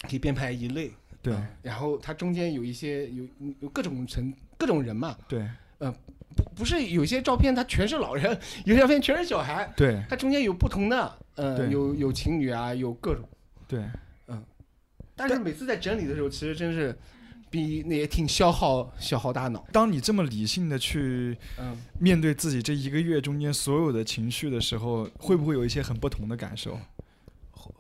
[0.01, 0.91] 可以编排一类，
[1.21, 1.31] 对。
[1.35, 3.23] 嗯然后它中间有一些有
[3.59, 5.47] 有各种层各种人嘛，对
[6.43, 10.01] 不不是有些照片它全是老人， 有些照片全是小孩，对。
[10.09, 13.27] 它中间有不同的，呃，有有情侣啊，有各种，
[13.67, 13.83] 对，
[14.27, 14.43] 嗯。
[15.15, 16.97] 但是每次在整理的时候，其实真是
[17.49, 21.77] 比那也挺消耗消耗大脑，当你这么理性的去嗯。
[21.99, 26.79] 面对自己这一个月中间所有的情绪的时候，会不会有一些很不同的感受？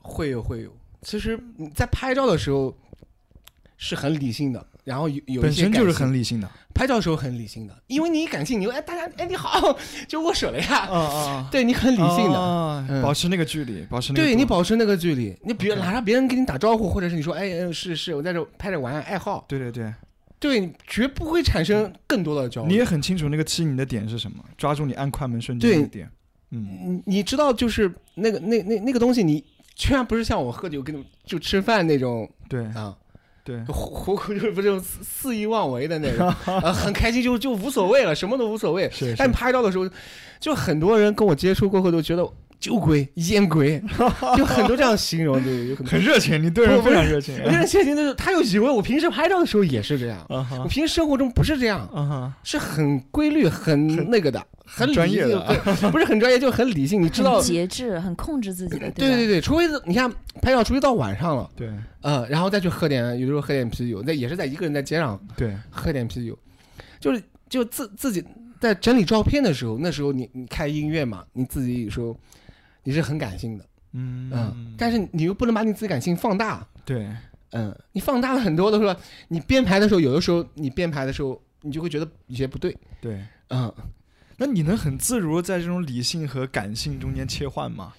[0.01, 0.75] 会有会有。
[1.01, 2.77] 其实你在拍照的时候
[3.77, 6.49] 是很理性的，然后有有一本身就是很理性的。
[6.73, 13.01] 拍照的时候很理性的，因为你一感性，你就哎大家哎你好就握手了呀，啊 啊 对你很理性的。
[13.03, 19.93] 保持那个距离，保持那个对你保持那个距离，你比如哪怕别人跟你打招呼，或者是你说哎哎是是我在这拍着玩爱好，对对对，
[20.39, 22.69] 对绝不会产生更多的焦虑。
[22.69, 26.09] 你也很清楚那个吸引你的点是什么，抓住你按快门瞬间的点。
[26.51, 29.43] 嗯，你你知道就是那个那那那个东西，你
[29.75, 32.65] 虽然不是像我喝酒跟你就吃饭那种对。
[32.67, 32.97] 啊，
[33.49, 36.27] 对 胡胡就是不是肆肆意妄为的那种，
[36.61, 38.87] 啊，很开心就就无所谓了，什么都无所谓。
[38.91, 39.89] 是是但拍照的时候，
[40.39, 42.23] 就很多人跟我接触过后都觉得
[42.59, 43.81] 酒鬼、烟鬼，
[44.35, 45.91] 就很多这样形容，对，有很多。
[45.91, 46.01] 很。
[46.01, 47.35] 热情，你对人非常热情。
[47.37, 50.59] 有些人现在就是他又以为我平时拍照的时候也是这样，啊哈。
[50.63, 55.89] 我平时生活中不是这样，啊哈，是很规律、很那个的，很理性专业的。
[55.91, 57.01] 不是很专业，就很理性。
[57.01, 57.35] 你知道。
[57.37, 61.69] 很，节制，很控制自己的，对对对，除非是你看拍照，除非到晚上了，对。
[62.01, 65.55] 呃，然后再去喝点，有时候喝点啤酒，那也是在一个人在街上对。
[65.69, 66.37] 喝点啤酒，
[66.99, 68.23] 就是就自自己
[68.59, 72.17] 在整理照片的时候，那时候你你开音乐嘛，你自己有时候
[72.89, 77.07] 你是很感性的，嗯嗯，但是你又不能把你自己感性放大，对
[77.51, 83.23] 嗯，你放大了很多的时候，你编排的时候，有的时候你编排的时候，你就会觉得有些不对，对。
[83.49, 83.71] 嗯，
[84.37, 87.93] 那你能很自如在这种理性和感性中间切换吗？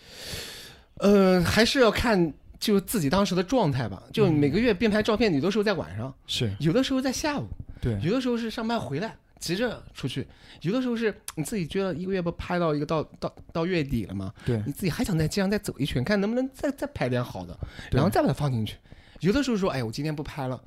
[0.97, 4.03] 呃，还是要看就自己当时的状态吧。
[4.13, 7.47] 就嗯每个月编排照片，有的时候在晚上，是有的时候在下午，
[7.81, 10.25] 对有的时候是上班回来急着出去，
[10.63, 17.59] 有的时候是你自己觉得一个月不拍到一个到到到月底了嘛，对你自己还想在街上再走一圈，看能不能再再拍点好的，
[17.91, 18.77] 然后再把它放进去。
[19.19, 20.63] 有的时候说，哎，我今天不拍了。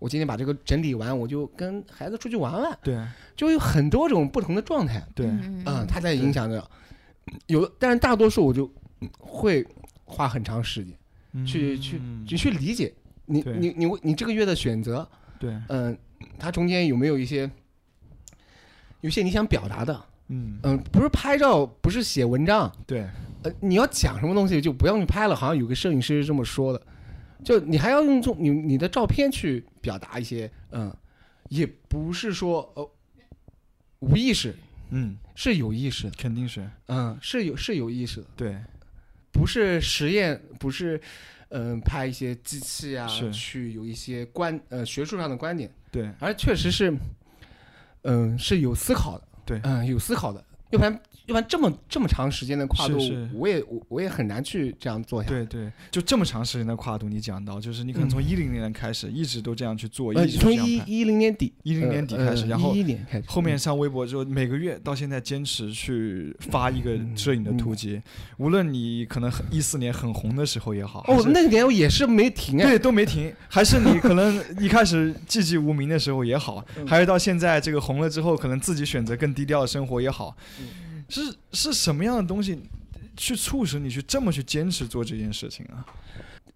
[0.00, 2.96] 我今天把这个整理完，我就跟孩子出去玩玩，对
[3.34, 6.70] 就有很多种不同的状态，对嗯嗯，它在影响着。
[7.48, 8.72] 有的，但是大多数我就
[9.18, 9.66] 会
[10.04, 10.96] 花很长时间
[11.44, 12.94] 去去嗯去去理解
[13.26, 15.04] 你你你你这个月的选择，
[15.40, 15.98] 对嗯，
[16.38, 17.50] 它中间有没有一些
[19.00, 20.58] 有些你想表达的，嗯。
[20.62, 23.06] 嗯，不是拍照，不是写文章，对。
[23.42, 26.82] 呃，你要讲什么东西就不要去拍了，好像有个摄影师是这么说的，
[27.44, 30.94] 就你还要用这种你你的照片去表达一些，嗯，
[31.48, 32.90] 也不是说呃
[34.00, 34.54] 无意识，
[34.90, 35.16] 嗯。
[35.36, 36.68] 是有意识的，肯定是。
[36.86, 38.56] 嗯，是有是有意识的，对。
[39.30, 41.00] 不是实验，不是
[41.50, 43.30] 嗯、拍一些机器啊，是。
[43.32, 46.10] 去有一些观呃学术上的观点，对。
[46.18, 46.92] 而确实是，
[48.02, 49.60] 嗯、是有思考的，对。
[49.64, 53.06] 嗯、有思考的，要不然要不然这么这么长时间的跨度，是。
[53.06, 55.44] 是我也我我也很难去这样做下来。
[55.44, 62.74] 对对，就这么长时间的跨度，你讲到就是你可能从一零年开始一直都这样去做，呃，一直从一一零年底，一零年底开始然后
[63.26, 68.00] 后面上微博之后，每个月到现在坚持去发一个摄影的图集，
[68.38, 76.86] 无论你可能一四年很红的时候也好，哦，那个年我也是没停啊，对都没停，还是你可能一开始寂寂无名的时候也好，嗯。
[76.86, 80.66] 还是到现在这个红了之后，可能自己选择更低调的生活也好，嗯
[81.08, 82.60] 是是什么样的东西
[83.16, 85.84] 去促使你去这么去坚持做这件事情啊？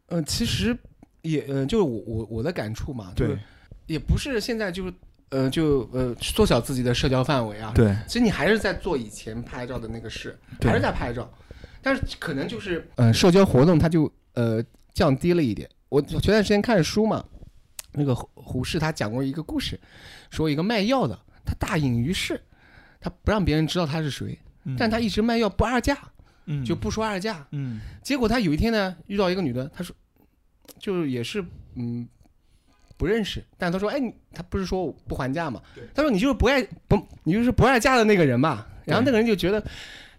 [0.07, 0.77] 呃，其实
[1.23, 3.41] 也呃，就是我我我的感触嘛，就是对
[3.87, 4.95] 也不是现在就是
[5.31, 11.33] 呃就呃缩小自己的社交范围啊，对其实你还是在做以前拍照的那个事，对还是在拍照，
[11.81, 14.63] 但是可能就是呃社交活动它就呃
[14.93, 15.69] 降低了一点。
[15.89, 17.25] 我前段时间看书嘛，
[17.93, 19.79] 那个胡胡适他讲过一个故事，
[20.31, 22.41] 说一个卖药的，他大隐于市，
[23.03, 25.99] 他不让别人知道他是谁，嗯但他一直卖药不二价，
[26.47, 27.47] 嗯就不说二价。
[27.51, 29.95] 嗯结果他有一天呢遇到一个女的，他说
[30.79, 32.09] 就是也是嗯。
[32.99, 35.61] 不认识，但他说：“哎，你他不是说我不还价嘛？
[35.93, 39.61] 他说你就是不爱不，你就是不爱价的那个人嘛。”然后那个人就觉得，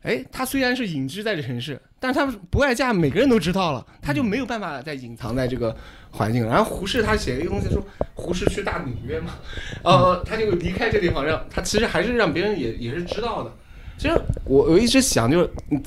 [0.02, 5.74] 哎，他虽然是隐居在这城市，但是他不爱嫁每个人都知道了，他就没有办法再隐藏在这个
[6.12, 6.52] 环境了。
[6.52, 7.82] 然后胡适他写了一个东西说，
[8.14, 9.36] 胡适去大纽约嘛，
[9.86, 13.54] 呃，他就离开这地方，让他其实还是让别人也也是知道的。
[13.98, 15.84] 其实我我一直想就是，嗯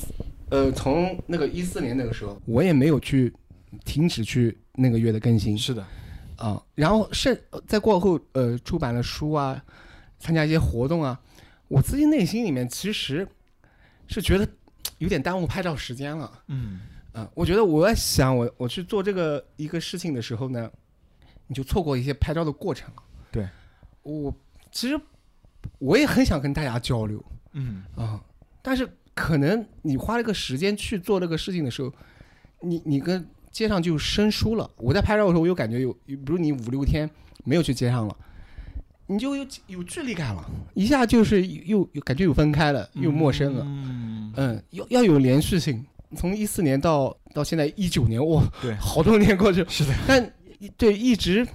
[0.49, 3.31] 呃，从那个一四年那个时候，我也没有去
[3.85, 5.85] 停止去那个月的更新是的，
[6.37, 9.63] 啊，然后是在过后呃出版了书啊，
[10.19, 11.21] 参加一些活动啊，
[11.69, 13.29] 我自己内心里面其实
[14.07, 14.49] 是觉得
[14.99, 16.43] 有点耽误拍照时间了。
[16.49, 16.81] 嗯
[17.13, 20.71] 啊，我觉得我在想我我去做这个一个事情的时候呢，
[21.47, 23.03] 你就错过一些拍照的过程了。
[23.33, 23.49] 对，
[24.03, 24.35] 我
[24.71, 25.01] 其实
[25.79, 28.23] 我也很想跟大家交流嗯啊，
[28.61, 31.91] 但是可能你花了个时间去做这个事情的时候，
[32.61, 34.71] 你你跟街上就生疏了。
[34.77, 37.09] 我在拍照的时候，我有感觉有，比如你五六天
[37.45, 38.15] 没有去街上了。
[39.09, 43.63] 你就有有距离感了，一下就是又又感觉又分开了，又陌生了。
[43.65, 45.85] 嗯，嗯，要要有连续性。
[46.17, 48.75] 从一四年到到现在一九年，哇，对。
[48.79, 50.33] 好多年过去，是的，但
[50.77, 51.47] 对一直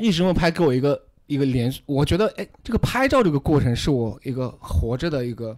[0.00, 5.56] 一直我拍给我一个一个连续，我觉得哎，这个拍照这个过程是我一个活着的一个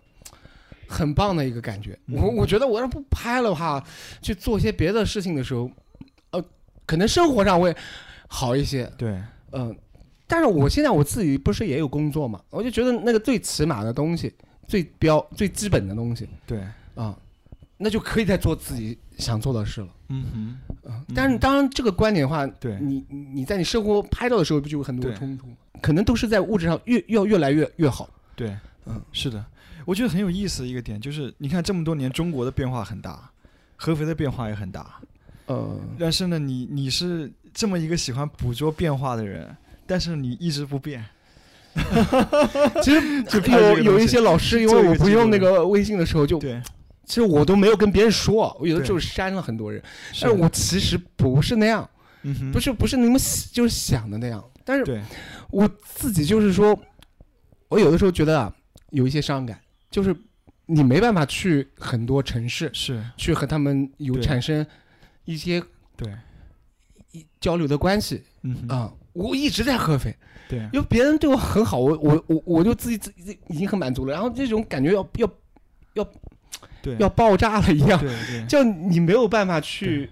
[0.86, 1.98] 很棒的一个感觉。
[2.12, 3.82] 我我觉得我要不拍了的话，
[4.20, 5.70] 去做一些别的事情的时候，
[6.32, 6.44] 呃，
[6.84, 7.74] 可能生活上会
[8.28, 9.18] 好一些，对，
[9.52, 9.74] 嗯、
[10.26, 14.32] 但是我现在我自己不是也有工作嘛，我就觉得那个最起码的东西，
[14.70, 16.28] 最标最基本的东西。
[16.46, 17.18] 对，啊，
[17.76, 19.88] 那就可以再做自己想做的事了。
[20.10, 20.24] 嗯
[20.84, 25.56] 哼，啊，但是当然这个观点的话，对你你在你生活拍照的时候，不就有很多冲突吗？
[25.82, 28.08] 可能都是在物质上越要越来越越好。
[28.36, 28.56] 对，
[28.86, 29.44] 嗯，是的。
[29.84, 33.28] 我觉得很有意思的一个点就是，你看这么多年，中国的变化很大，
[33.74, 35.00] 合肥的变化也很大，
[35.46, 41.04] 呃，但是呢，你你是这么一个喜欢捕捉变化的人，但是你一直不变。
[42.82, 46.60] 其实 就怕这有个东西有一些老师，因为我不用那个微信的时候就，对，
[47.04, 48.86] 其实我都没有跟别人说，我有的对。
[48.86, 49.82] 时候删了很多人，
[50.20, 51.88] 但是我其实不是那样，
[52.22, 53.20] 嗯，不是不是你们
[53.52, 55.00] 就是想的那样，但是对，
[55.50, 56.78] 我自己就是说，
[57.68, 58.54] 我有的时候觉得啊，
[58.90, 59.58] 有一些伤感，
[59.90, 60.14] 就是
[60.66, 64.66] 你没办法去很多城市是，去和他们有产生
[65.24, 65.62] 一些
[65.96, 66.12] 对，
[67.12, 68.56] 一交流的关系嗯
[69.12, 70.14] 我一直在合肥，
[70.48, 75.08] 对，因为别人对我很好，我我我我就自己自己已经很满足了，然后这种感觉要
[75.94, 76.08] 要
[76.82, 78.46] 对，要爆炸了一样，对对。
[78.46, 80.08] 就你没有办法去，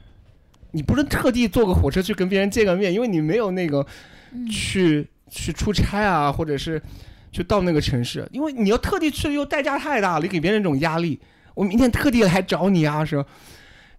[0.72, 3.86] 你不能特地坐个火车去跟别人见个面，因为你没有那个
[4.32, 4.46] 嗯。
[4.48, 6.82] 去去出差啊，或者是
[7.30, 11.20] 去到那个城市，因为你要特地去，又代价太大了，你给别人这种压力。
[11.54, 13.24] 我明天特地来找你啊，是吧？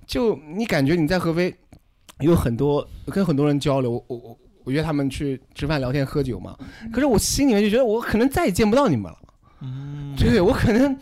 [0.06, 1.56] 就你感觉你在合肥
[2.20, 6.56] 有很多跟很多人交流，我我我约他们去吃饭、聊天、喝酒嘛。
[6.94, 9.18] 可是我心里面就觉得我可能再也见不到你们了。
[9.62, 10.96] 嗯，对我可能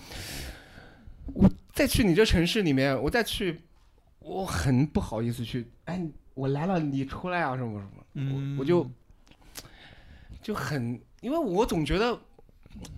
[1.33, 3.59] 我再去你这城市里面，我再去，
[4.19, 5.67] 我很不好意思去。
[5.83, 6.01] 哎，
[6.33, 8.89] 我来了，你出来啊，什么什么，嗯我我就
[10.41, 12.17] 就很，因为我总觉得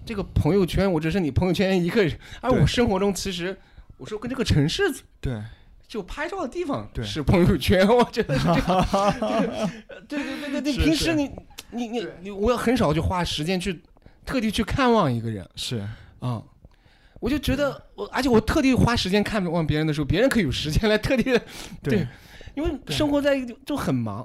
[0.06, 3.58] 这个朋友圈，我只是你朋友圈一个人，而对我生活中其实
[3.98, 4.84] 我说跟这个城市
[5.20, 5.42] 对，
[5.90, 7.04] 就拍照的地方对。
[7.04, 8.88] 是朋友圈， 我觉得是这样。
[10.08, 11.30] 对对对对对，平时你
[11.72, 13.82] 你你你，我很少去花时间去
[14.24, 15.46] 特地去看望一个人。
[15.56, 15.84] 是，
[16.20, 16.42] 啊、
[17.20, 21.42] 我就觉得我，而且我特地花时间看望别人的时候，别人可以有时间来特地的，
[21.82, 22.08] 对。
[22.56, 24.18] 因为生活在一个地就很忙。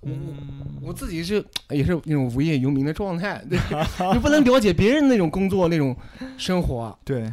[0.00, 3.58] 我嗯，我自己是也是那种无业游民的状态，对，
[4.14, 5.94] 你不能了解别人那种工作那种
[6.38, 6.80] 生活。
[6.84, 7.30] 啊，对，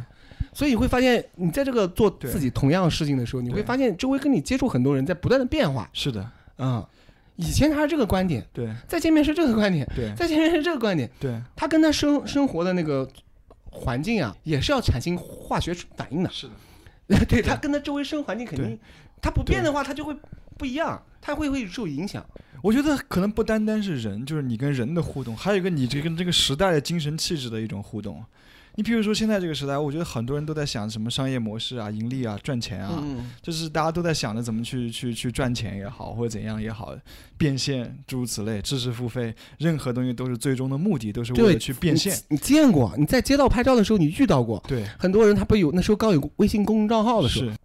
[0.58, 6.84] 所以你会发现，你在这个做自己同样事情的时候，你会发现周围跟你接触很多人在不断的变化，是的，嗯、
[7.36, 8.68] 以前他是这个观点，对。
[8.88, 10.12] 再见面是这个观点，对。
[10.16, 13.08] 再见面是这个观点，对，他跟他生生活的那个
[13.70, 16.30] 环境啊，也是要产生化学反应的。
[16.30, 16.48] 是
[17.06, 18.76] 的， 对他跟他周围生活环境肯定，
[19.22, 20.12] 他不变的话，他就会
[20.56, 22.26] 不一样，他会会受影响。
[22.64, 28.24] 我觉得可能不单单是人，就是你跟人的互动，还有一个你这跟这个时代的精神气质的一种互动。
[28.78, 36.94] 你比如说现在这个时代，我觉得很多人都在想什么商业模式啊、盈利啊、赚钱啊，嗯，就是大家都在想着怎么去去去赚钱也好，或者怎样也好，
[37.36, 42.14] 变现诸如此类，知识付费，任何东西都是最终的目的，都是为，了去变现。
[42.28, 42.36] 你。
[42.36, 42.94] 你见过？
[42.96, 47.56] 你在街道拍照的时候，你遇到过对，很多人，他不有那时候刚有微信公众账号的时候，是，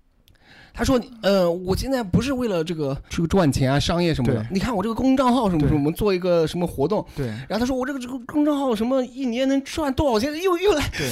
[0.74, 4.44] 他说，呃，我现在不是为了这个这个赚钱啊、商业什么的。
[4.52, 7.28] 你看我这个公众账号什么什么，我们做一个什么活动，对。
[7.28, 11.10] 然后他说我这个这个公众号什么一年能赚多少钱，又又来，对，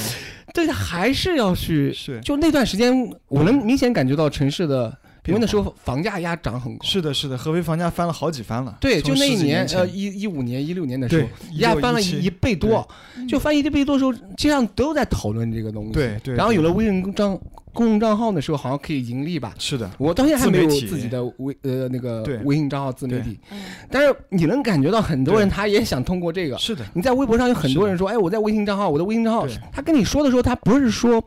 [0.52, 2.20] 对他还是要去是。
[2.22, 4.92] 就那段时间，我能明显感觉到城市的，
[5.26, 6.84] 因为那时候房价压涨很高。
[6.84, 8.76] 是的，是的，合肥房价翻了好几番了。
[8.80, 12.86] 对，就那一年，呃，一一五年、一六年的时候对，，压翻了16一倍多，
[13.28, 15.92] 就翻一倍多的时候，街上都在讨论这个东西。
[15.92, 17.38] 对对对然后有了微信公账
[17.72, 19.54] 公众账号的时候，好像可以盈利吧？
[19.58, 23.62] 是的，我到现在还没有自己的微呃那个微信账号自媒体，嗯。
[23.90, 26.58] 但是你能感觉到很多人他也想通过这个。
[26.58, 31.22] 是的，你在微博上有很多人说，哎，我在微信账号，我的微信账号，他跟你说的时候，他不是说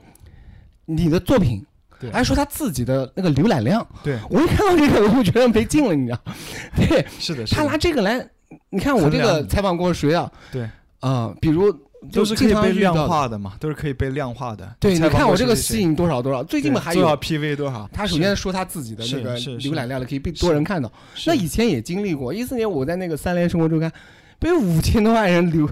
[0.86, 1.66] 你的作品，
[2.00, 3.86] 对还是说他自己的那个浏览量。
[4.04, 6.20] 对，我一看到这个，我就觉得没劲了，你知道？
[6.76, 8.28] 对是的，是他拿这个来，
[8.70, 10.32] 你看我这个采访过谁啊？
[10.52, 11.72] 对啊，比如
[12.12, 12.94] 都是可以经常被量。
[13.08, 14.76] 化的嘛，都是可以被量化的。
[14.80, 17.18] 对，你看我这个吸引多少多少，最近对嘛还多少有。
[17.18, 17.90] PV 多少？
[17.94, 20.92] 他首先说他自己的那个浏览量了，可以被多人看到。
[21.26, 23.92] 那以前也经历过，一四年我在那个三联生活周刊，
[24.38, 25.70] 被五千多万人浏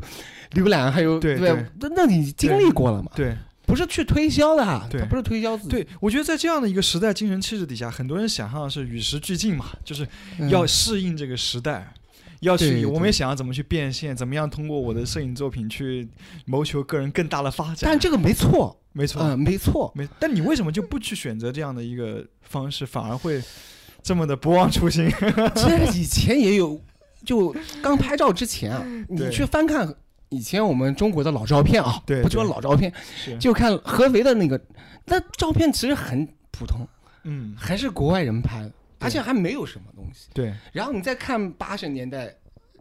[0.53, 3.11] 浏览，还有对对，那那你经历过了嘛？
[3.15, 3.35] 对
[3.73, 10.07] 不是去推销的哈，对他不是推销自己，对，我觉得在这样的一个时代精神气质底下，很多人想象的是与时俱进嘛，就是
[10.37, 11.91] 嗯要适应这个时代。
[12.41, 16.05] 要去，我们也想要怎么去变现，怎么样通过我的摄影作品去
[16.43, 17.77] 谋求个人更大的发展。
[17.83, 20.05] 但这个没错，没错，嗯，没错，没。
[20.19, 23.41] 但你为什么就不去选择这样的一个方式，反而会
[24.01, 25.09] 这么的不忘初心？
[25.55, 26.77] 其实以前也有，
[27.23, 29.95] 就刚拍照之前啊，你去翻看
[30.33, 32.91] 以前我们中国的老照片啊，对不说对老照片，
[33.39, 34.59] 就看合肥的那个，
[35.05, 36.87] 那照片其实很普通，
[37.23, 40.29] 嗯，还是国外人拍的，而且还没有什么东西。
[40.33, 42.33] 对，然后你再看八十年代、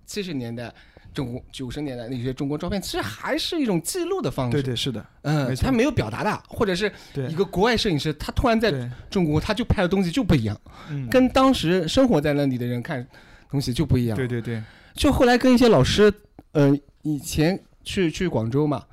[0.07, 0.73] 七十年代。
[1.15, 4.53] 中国九十年代那些中国照片，其实还是一种记录的方式。
[4.53, 6.91] 对对是的，嗯他没有表达的，或者是
[7.29, 8.73] 一个国外摄影师，他突然在，
[9.11, 13.07] 中国，他就拍的东西就不一样，嗯，跟当时生活在那里的人看
[13.51, 14.17] 东西就不一样。
[14.17, 14.63] 对对对，
[14.95, 16.11] 就后来跟一些老师，
[16.53, 18.85] 呃，以前去去广州嘛，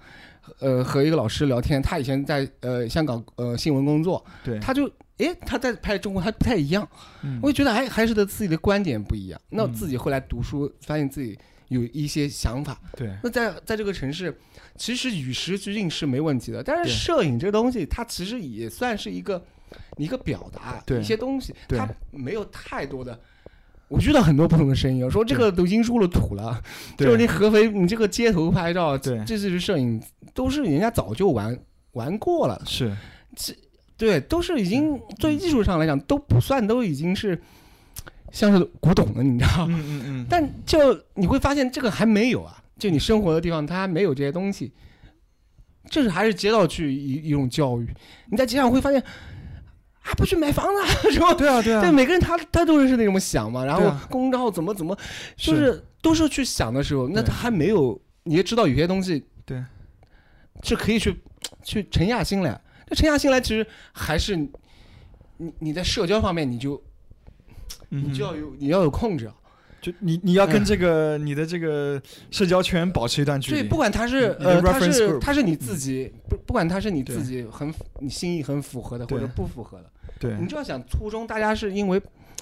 [0.60, 6.88] 呃和一个老师聊天，他以前在呃香港呃新闻工作，对，他就诶他在拍中国他不太一样，
[7.24, 9.40] 嗯我就觉得还还是的自己的观点不一样。
[9.50, 11.38] 那嗯自己后来读书，发现自己
[11.68, 12.80] 有一些想法。
[12.96, 14.36] 对那在在这个城市，
[14.76, 16.64] 其实与时俱进是没问题的。
[16.64, 19.44] 但是摄影这个东西，它其实也算是一个
[19.98, 23.20] 一个表达对一些东西，对它没有太多的。
[23.90, 26.62] 我遇到很多不同的声音，说这个都已经入了土了，
[26.98, 30.02] 就是你合肥，你这个街头拍照，对这是摄影，
[30.34, 31.58] 都是人家早就玩
[31.94, 32.62] 玩过了。
[32.66, 32.96] 是
[33.36, 33.54] 这
[33.98, 37.42] 对，都是已经对艺术上来讲都不算，都已经是
[38.32, 39.66] 像是古董了，你知道？
[39.68, 40.78] 嗯嗯嗯，但就
[41.16, 44.72] 你会发现这个还没有啊，就你生活的地方它还没有这些东西，
[45.90, 47.88] 这是还是街道去一一种教育。
[48.30, 49.04] 你在街上会发现，
[50.00, 51.34] 还不去买房子啊， 是吧？
[51.34, 54.98] 对啊对啊对，每个人他他都是那种想嘛，然后公众号怎么怎么，
[55.36, 59.64] 就是都是去想的时候，那他还没有，你也知道有些东西对
[60.64, 61.16] 是可以去
[61.64, 62.60] 去沉下心来。
[62.88, 64.50] 那沉下心来，其实还是你
[65.38, 66.82] 你你在社交方面，你就
[67.92, 69.34] 嗯你就要有你要有控制啊。
[69.82, 72.02] 就你你要跟嗯这个你的这个
[72.32, 73.62] 社交圈保持一段距离。
[73.62, 80.36] 对，不管他是呃，他是他是你自己，不不管他是你自己很你心意很符合的，或者不符合的，对。
[80.40, 82.02] 你就要想初衷，大家是因为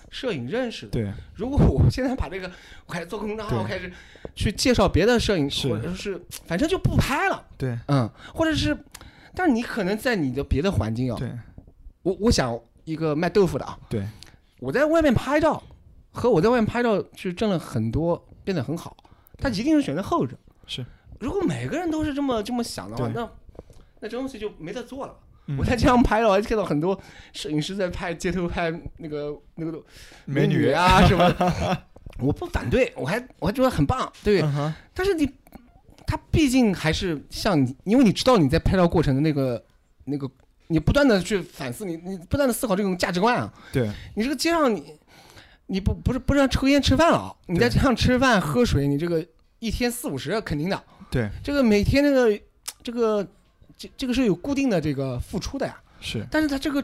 [0.10, 0.92] 摄影认识的。
[0.92, 1.12] 对。
[1.36, 2.50] 如果我现在把这个
[2.86, 3.92] 我开始做公众号，我开始
[4.36, 7.78] 去介绍别的摄影，师或者是反正就不拍了，对。
[7.88, 8.78] 嗯，或者是，
[9.36, 11.30] 但是你可能在你的别的环境啊，对。
[12.04, 14.02] 我我想一个卖豆腐的啊，对，
[14.60, 15.62] 我在外面拍照
[16.18, 18.98] 和我在外面拍照是挣了很多，变得很好，
[19.38, 20.36] 他一定是选择后者。
[20.66, 20.86] 是，
[21.20, 23.30] 如果每个人都是这么这么想的话，那
[24.00, 25.14] 那这东西就没得做了。
[25.50, 27.00] 嗯我在街上拍了，我还看到很多
[27.32, 29.82] 摄影师在拍街头拍那个那个
[30.26, 31.84] 美女啊什么的，
[32.20, 34.42] 我不反对，我还我还觉得很棒，对。
[34.42, 35.26] 嗯但是你，
[36.06, 39.64] 他毕竟还是像你，因为你知道你在拍照过程的那个
[40.04, 40.30] 那个，
[40.68, 43.54] 你不断的去反思你，你不断的思考这种价值观啊。
[43.72, 45.00] 对你这个街上你，
[45.68, 47.36] 你不不是不是让抽烟吃饭了啊？
[47.46, 49.26] 你在这上吃饭喝水，你这个
[49.60, 50.84] 一天四五十肯定的。
[51.10, 52.42] 对这个每天这个
[52.84, 53.28] 这个
[53.78, 55.80] 这这个是有固定的这个付出的呀。
[56.00, 56.84] 是但是他这个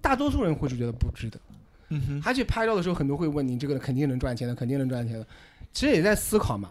[0.00, 1.40] 大多数人会是觉得不值得。
[1.88, 5.26] 嗯哼他去拍照的时候，很多会问你这个肯定能赚钱的，肯定能赚钱的。
[5.72, 6.70] 其实也在思考嘛，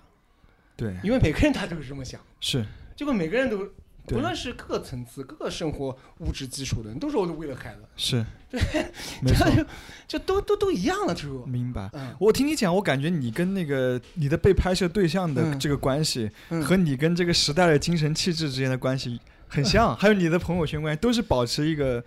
[0.75, 3.69] 对因为每个人他都是这么想，是结果每个人都对
[4.15, 8.25] 不论是各个层次、各个生活物质基础的人，都是为了孩子，是
[9.21, 9.65] 没错这就
[10.07, 11.89] 就都都都一样了，就是，明白。
[11.93, 22.03] 嗯我听你讲，我感觉你跟那个你的被拍摄对象的嗯这个关系，嗯和你跟这个时代的精神气质之间的关系很像，还有你的朋友圈关系，都是保持一个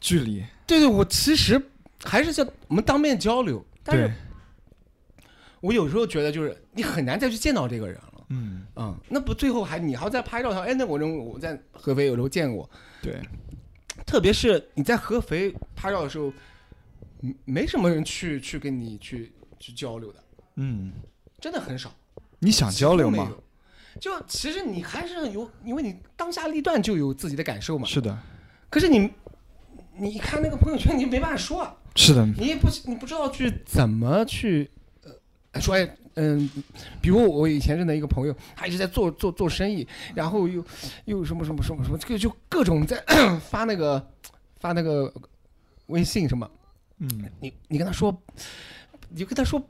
[0.00, 0.44] 距离。
[0.66, 1.60] 对对，我其实
[2.04, 4.14] 还是在我们当面交流，但对是，
[5.60, 8.09] 我有时候觉得就是你很难再去见到这个人了。
[8.32, 12.68] 嗯，嗯，那不最后还你还要再拍照他，哎，那我认为我在合肥有时候见过，
[13.02, 13.20] 对，
[14.06, 16.32] 特别是你在合肥拍照的时候，
[17.22, 20.24] 嗯没什么人去去跟你去去交流的，
[20.54, 20.92] 嗯，
[21.40, 21.92] 真的很少。
[22.38, 23.32] 你想交流吗？
[23.98, 27.84] 就其实你还是有，因为你当下立断就有自己的感受嘛。
[27.84, 28.16] 是的，
[28.70, 29.10] 可是你，
[29.96, 34.70] 你看那个朋友圈，你没办法说啊，是的，你也不你不知道去怎么去，
[35.50, 35.96] 呃，说哎。
[36.14, 36.50] 嗯，
[37.00, 40.64] 比如我以前认的一个朋友，他一直在做做做生意，然后又
[41.04, 43.02] 又什么什么什么什么，这个就各种在
[43.48, 44.04] 发那个
[44.58, 45.12] 发那个
[45.86, 46.50] 微信什么，
[46.98, 47.08] 嗯，
[47.40, 48.14] 你你跟他说，
[49.08, 49.62] 你就跟他说，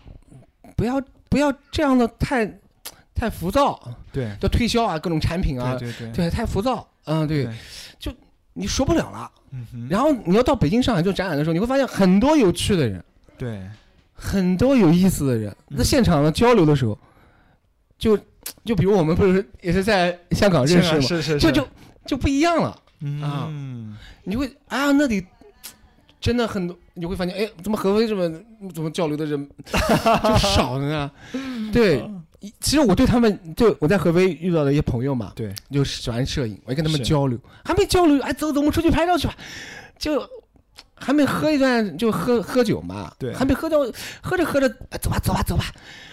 [0.76, 2.46] 不要不要这样的太
[3.14, 3.80] 太浮躁，
[4.12, 7.48] 对，要推销啊，各种产品啊，对对对，对，太浮躁，嗯，对，
[7.98, 8.12] 就
[8.54, 9.30] 你说不了了。
[9.88, 13.04] 然后你要到北京、上海做展览的时候，你会发现很多有趣的人，
[13.36, 13.68] 对，
[14.22, 15.78] 很多有意思的人，嗯。
[15.78, 16.98] 在现场的交流的时候，
[17.98, 18.18] 就
[18.64, 21.54] 就比如我们不是也是在香港认识嘛，是是，就是。
[21.54, 21.68] 就
[22.06, 22.68] 就不一样了。
[23.22, 23.46] 啊。
[23.48, 25.24] 嗯，你会啊，那里
[26.20, 28.28] 真的很多，你会发现，哎，怎么合肥这么
[28.74, 31.10] 怎么交流的人 就少了呢？
[31.72, 32.02] 对，
[32.60, 39.34] 其实我对他们，就我在合肥遇到的一些朋友嘛，对，就喜欢摄影，我也跟他们交流，还没交流，哎，走走，我们出去拍照去吧，
[39.98, 40.20] 就
[41.00, 43.34] 还没喝一段就喝喝酒嘛，对。
[43.34, 43.78] 还没喝到，
[44.20, 45.64] 喝着喝着，哎走吧走吧走吧，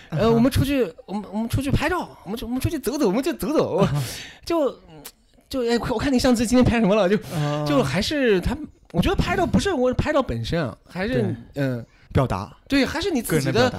[0.09, 3.87] 呃， 我们出去，我们我们出去拍照，我们就我们出去走走，我们就走走，
[4.45, 4.73] 就
[5.49, 7.65] 就哎，我看你上次今天拍什么了，就啊。
[7.67, 8.57] 就还是他，
[8.93, 11.35] 我觉得拍照不是我拍照本身啊，还是对。
[11.55, 12.55] 嗯，表达。
[12.67, 13.73] 对，还是你自己的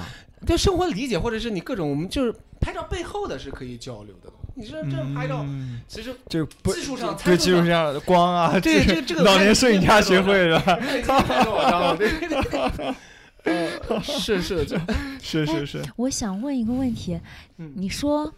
[0.45, 4.31] 对生活理解，或者是你各种我们就是拍照背后的是可以交流的。
[4.55, 10.75] 你这这拍照嗯其实就不技术上对技术上的光啊，对这这这个老年摄影家协会是吧？
[10.75, 12.95] 太太夸张了，对对对。
[13.45, 14.77] 呃，是是这，
[15.21, 17.17] 是是是，我想问一个问题，
[17.57, 18.29] 嗯你说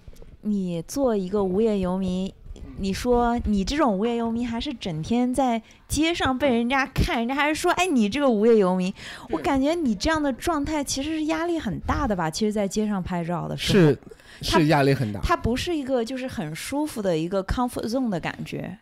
[0.41, 2.31] 你做一个无业游民，
[2.77, 8.93] 你说你这种无业游民，还是整天在街上被人家看，人家还是说，哎，你这个无业游民，
[9.29, 12.29] 我感觉你这样的状态其实是压力很大的吧？
[12.29, 13.99] 其实，在街上拍照的时候，是
[14.41, 18.77] 是压力很大，它不是一个就是很舒服的一个 comfort zone 的感觉。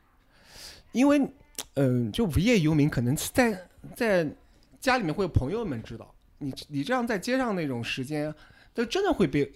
[0.92, 1.22] 因为
[1.76, 3.66] 嗯、就无业游民可能在
[3.96, 4.28] 在
[4.80, 6.10] 家里面会有朋友们知道。
[6.40, 8.34] 你你这样在街上那种时间，
[8.74, 9.52] 就真的会被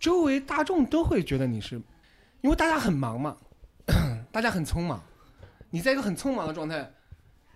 [0.00, 1.80] 周围大众都会觉得你是，
[2.40, 3.36] 因为大家很忙嘛，
[4.32, 5.02] 大家很匆忙，
[5.70, 6.92] 你在一个很匆忙的状态，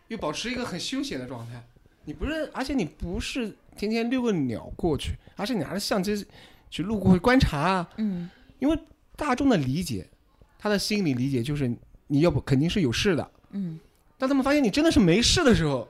[0.09, 1.67] 又保持一个很休闲的状态，
[2.05, 6.27] 你不是，而且你不是天天遛个鸟过去，而是你拿着相机
[6.71, 8.29] 去路过去观察啊，嗯
[8.59, 8.79] 因为
[9.17, 10.09] 大众的理解，
[10.59, 11.71] 他的心理理解就是
[12.07, 13.79] 你要不肯定是有事的，嗯
[14.19, 15.87] 当他们发现你真的是没事的时候，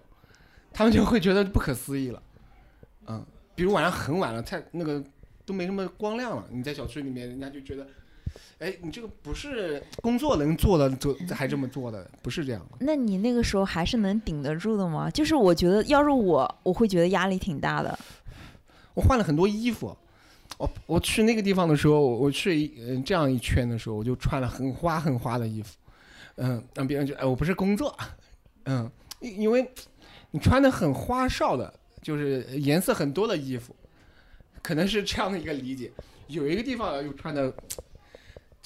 [0.72, 2.22] 他们就会觉得不可思议了。
[3.07, 3.24] 嗯，
[3.55, 5.03] 比如晚上很晚了，太那个
[5.44, 7.86] 都没什么光亮了，你在小区里面，人家就觉得，
[8.59, 12.76] 哎，你这个不是工作能做的，做还这么做的，不是这样的。
[12.80, 15.11] 那你那个时候还是能顶得住的吗？
[15.11, 17.99] 就是我觉得，要是我，我会觉得压力挺大的。
[18.95, 19.97] 我换了很多衣服。
[20.59, 25.76] 我我去那个地方的时候，我去嗯、这样一圈的时候，我就穿了很花很花的衣服，
[26.37, 27.95] 嗯，让别人觉得哎我不是工作，
[28.64, 29.68] 嗯，因因为
[30.30, 31.70] 你穿的很花哨的，
[32.01, 33.76] 就是颜色很多的衣服，
[34.62, 35.93] 可能是这样的一个理解。
[36.28, 37.53] 有一个地方又穿的，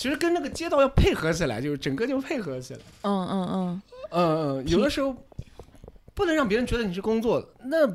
[0.00, 2.80] 其实跟那个街道要配合起来，就是整个就配合起来。
[3.02, 3.82] 嗯嗯嗯，
[4.12, 5.14] 嗯嗯，有的时候
[6.14, 7.86] 不能让别人觉得你是工作的，那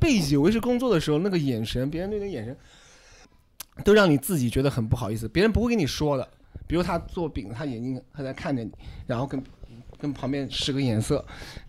[0.00, 2.56] 被以为是工作的时候，那个眼神，别人那个眼神，
[3.84, 5.28] 都让你自己觉得很不好意思。
[5.28, 6.26] 别人不会跟你说的，
[6.66, 8.72] 比如他做饼，他眼睛还在看着你，
[9.06, 9.44] 然后跟
[9.98, 11.22] 跟旁边使个眼色，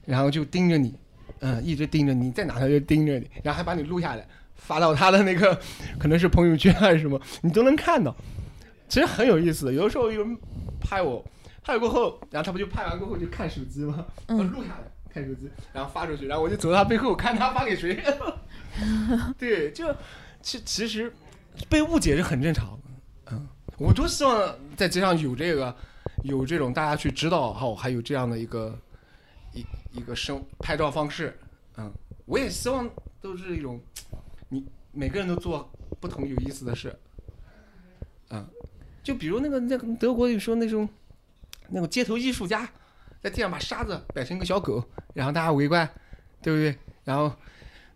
[0.05, 0.97] 然后就盯着你，
[1.39, 5.59] 嗯，一直盯着你，在哪他就盯着你，然后还把你录下来，发到他的那个
[5.99, 8.15] 可能是朋友圈还是什么，你都能看到。
[8.88, 10.38] 其实很有意思的，有的时候有人
[10.79, 11.23] 拍我，
[11.63, 14.05] 拍了过后，然后他不就拍完过后就看手机吗？
[14.27, 18.03] 嗯我录下来看手机，然后发出去，然后我就走到他背后看他发给谁。
[19.39, 19.95] 对，就
[20.41, 21.11] 其其实
[21.69, 25.73] 被误解是很正常的，嗯，我多希望在街上有这个
[26.23, 28.77] 有这种大家去知道，好，还有这样的一个
[29.53, 31.39] 一一个生拍照方式，
[31.77, 31.91] 嗯，
[32.25, 32.89] 我也希望
[33.21, 33.81] 都是一种
[34.49, 35.71] 你每个人都做
[36.01, 36.93] 不同有意思的事，
[38.29, 38.45] 嗯，
[39.05, 40.89] 就比如那个那个德国有时候那种
[41.69, 42.67] 那种街头艺术家，
[43.21, 44.83] 在地上把沙子摆成一个小狗，
[45.13, 45.87] 然后大家围观，
[46.41, 46.75] 对不对？
[47.03, 47.31] 然后，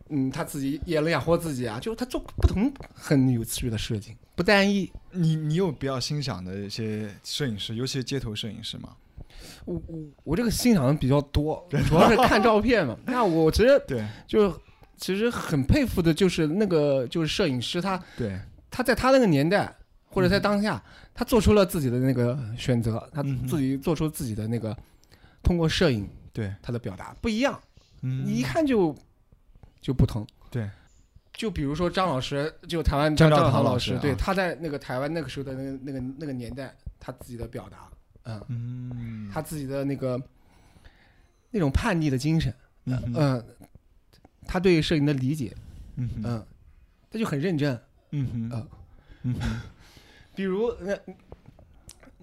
[0.09, 4.91] 嗯，他自己也能养活自己啊，就是他做不同很有趣的事情，不单一。
[5.11, 8.95] 你你有比较欣赏的一些摄影师，尤其是街头摄影师吗？
[9.65, 12.95] 我我我这个欣赏的比较多，主要是看照片嘛。
[13.07, 14.55] 那我其实对就
[14.97, 18.39] 其实很佩服的就是那个就是摄影师他对，
[18.69, 19.75] 他在他那个年代
[20.09, 20.81] 或者在当下，
[21.13, 24.75] 他做出了自己的那个选择，他自己做出自己的那个
[25.43, 27.59] 通过摄影对，他的表达不一样，
[28.01, 28.95] 嗯，你一看就
[29.79, 30.25] 就不同。
[30.49, 30.67] 对，
[31.31, 34.15] 就比如说张老师，就台湾张张兆堂老师对啊。
[34.17, 37.89] 他在那个台湾那个时候的那个那个那个年代，他自己的表达，
[38.23, 40.19] 嗯，嗯，他自己的那个
[41.51, 42.51] 那种叛逆的精神，
[42.85, 43.43] 嗯
[44.47, 45.55] 他对摄影的理解，
[45.97, 46.45] 嗯嗯，
[47.11, 47.79] 他就很认真。
[48.09, 48.51] 嗯。
[49.21, 49.61] 嗯哼，
[50.39, 50.97] 比如那，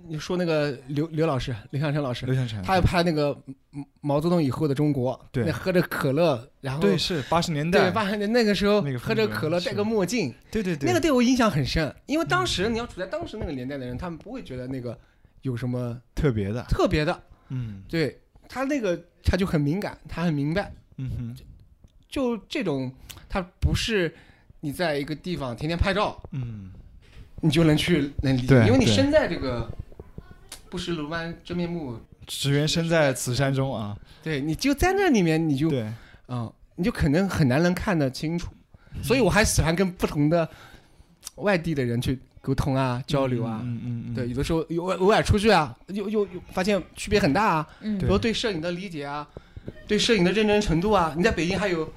[0.08, 3.38] 你说那个刘刘老师，刘向成老师，刘向成，他要拍那个
[3.72, 5.44] 嗯毛泽东以后的中国，对。
[5.44, 14.98] 那喝着可乐，然后对是八十年代对，八十年那个时候喝着可乐戴个墨镜，对对对，那个对我印象很深，因为当时你要处在当时那个年代的人，他们不会觉得那个
[15.42, 17.82] 有什么特别的，特别的，嗯。
[17.86, 21.36] 对他那个他就很敏感，他很明白，嗯哼。
[22.08, 22.90] 就这种
[23.28, 24.14] 他不是
[24.60, 26.72] 你在一个地方天天拍照，嗯
[27.40, 29.70] 你就能去能理解，因为你身在这个
[30.70, 35.86] 不识庐山真面目，只缘身在此山中啊，对，你就在那里面，你就对，
[36.28, 38.50] 嗯，你就可能很难能看得清楚，
[39.02, 40.48] 所以我还喜欢跟不同的
[41.36, 43.60] 外地的人去沟通啊、交流啊。
[43.62, 47.98] 嗯嗯嗯，对，有的时候有偶尔出去啊，又又又发现区别很大啊，嗯。
[47.98, 48.08] 对。
[48.08, 49.28] 比如对摄影的理解啊，
[49.86, 51.14] 对摄影的认真程度啊。
[51.16, 51.92] 你在北京还有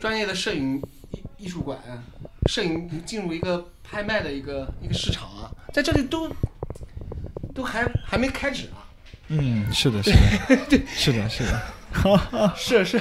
[0.00, 0.80] 专业的摄影
[1.12, 1.78] 艺艺术馆、
[2.48, 6.30] 摄影进入一个拍卖的一个一个市场啊，在这里都
[7.54, 8.84] 都还还没开始啊。
[9.28, 13.00] 嗯，是的，是的， 是的，是的， 是是，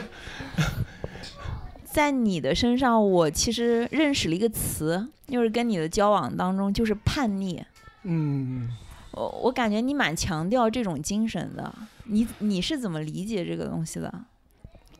[1.86, 7.64] 在你的身上，我其实认识了一个词，就是跟你的交往当中，就是叛逆。
[8.04, 8.70] 嗯，
[9.12, 11.74] 我我感觉你蛮强调这种精神的，
[12.06, 14.14] 你你是怎么理解这个东西的？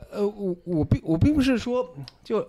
[0.10, 2.48] 呃，我我并我并不是说就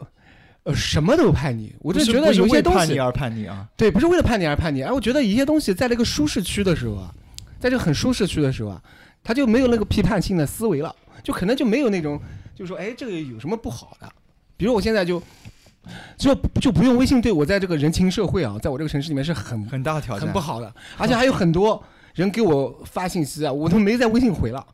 [0.69, 7.11] 呃什么都叛逆，我就觉得有些东西叛逆而叛逆啊，对，不是为了叛逆而叛逆，哎，我觉得一些东西在那个舒适区的时候啊，
[7.59, 8.83] 在这个很舒适区的时候啊，
[9.25, 12.21] 他就没有那个批判性的思维了，就可能就没有那种，
[12.55, 14.07] 就说哎，这个有什么不好的？
[14.59, 15.23] 比如我现在就
[16.19, 21.83] 就就不用微信，对我在这个人情社会啊，在我这个城市里面是很很大的挑战，很不好的，而且还有很多
[22.15, 24.67] 人给我发信息啊，我都没在微信回了，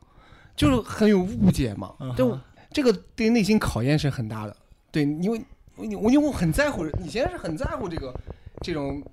[0.57, 1.93] 就是很有误解嘛。
[2.01, 2.41] 嗯
[2.73, 4.53] 这个对内心考验是很大的，
[4.91, 5.41] 对，因为
[5.77, 8.13] 我因为我很在乎，以前是很在乎这个
[8.61, 9.03] 这种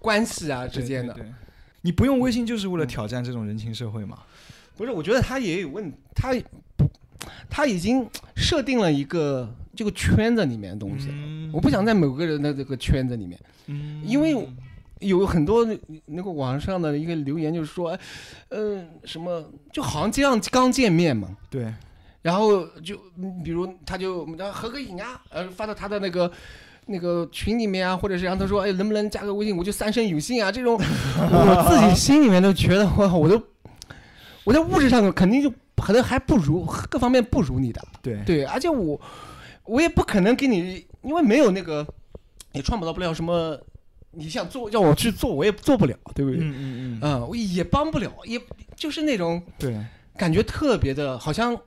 [0.00, 1.12] 关系啊之间的。
[1.14, 1.34] 对对对
[1.82, 4.18] 你不用微信就是为了嗯挑战这种人情社会嘛？
[4.76, 6.34] 不是，我觉得他也有问，他
[6.76, 6.88] 不，
[7.48, 11.08] 他已经设定了一个这个圈子里面的东西。
[11.10, 14.36] 嗯我不想在某个人的这个圈子里面，嗯因为
[14.98, 17.96] 有很多那那个网上的一个留言，就是说，
[18.48, 21.72] 呃，什么就好像这样刚见面嘛，对
[22.26, 26.30] 然后就嗯比如他就我们要合个影啊，呃，发到他的那个。
[26.88, 29.56] 那个群里面啊，或者是让他说，哎，能不能加个微信？
[29.56, 30.52] 我就三生有幸啊！
[30.52, 33.42] 这种，我自己心里面都觉得，我我都
[34.44, 39.00] 我在物质上肯定就可能还不如各方面不如你的，对对，而且我
[39.64, 41.84] 我也不可能给你，因为没有那个，
[42.52, 43.58] 也创造不了什么，
[44.12, 46.38] 你想做让我去做，我也做不了，对不对？
[46.38, 48.40] 嗯嗯嗯，嗯，我也帮不了，也
[48.76, 49.76] 就是那种对
[50.16, 51.58] 感觉特别的，好像，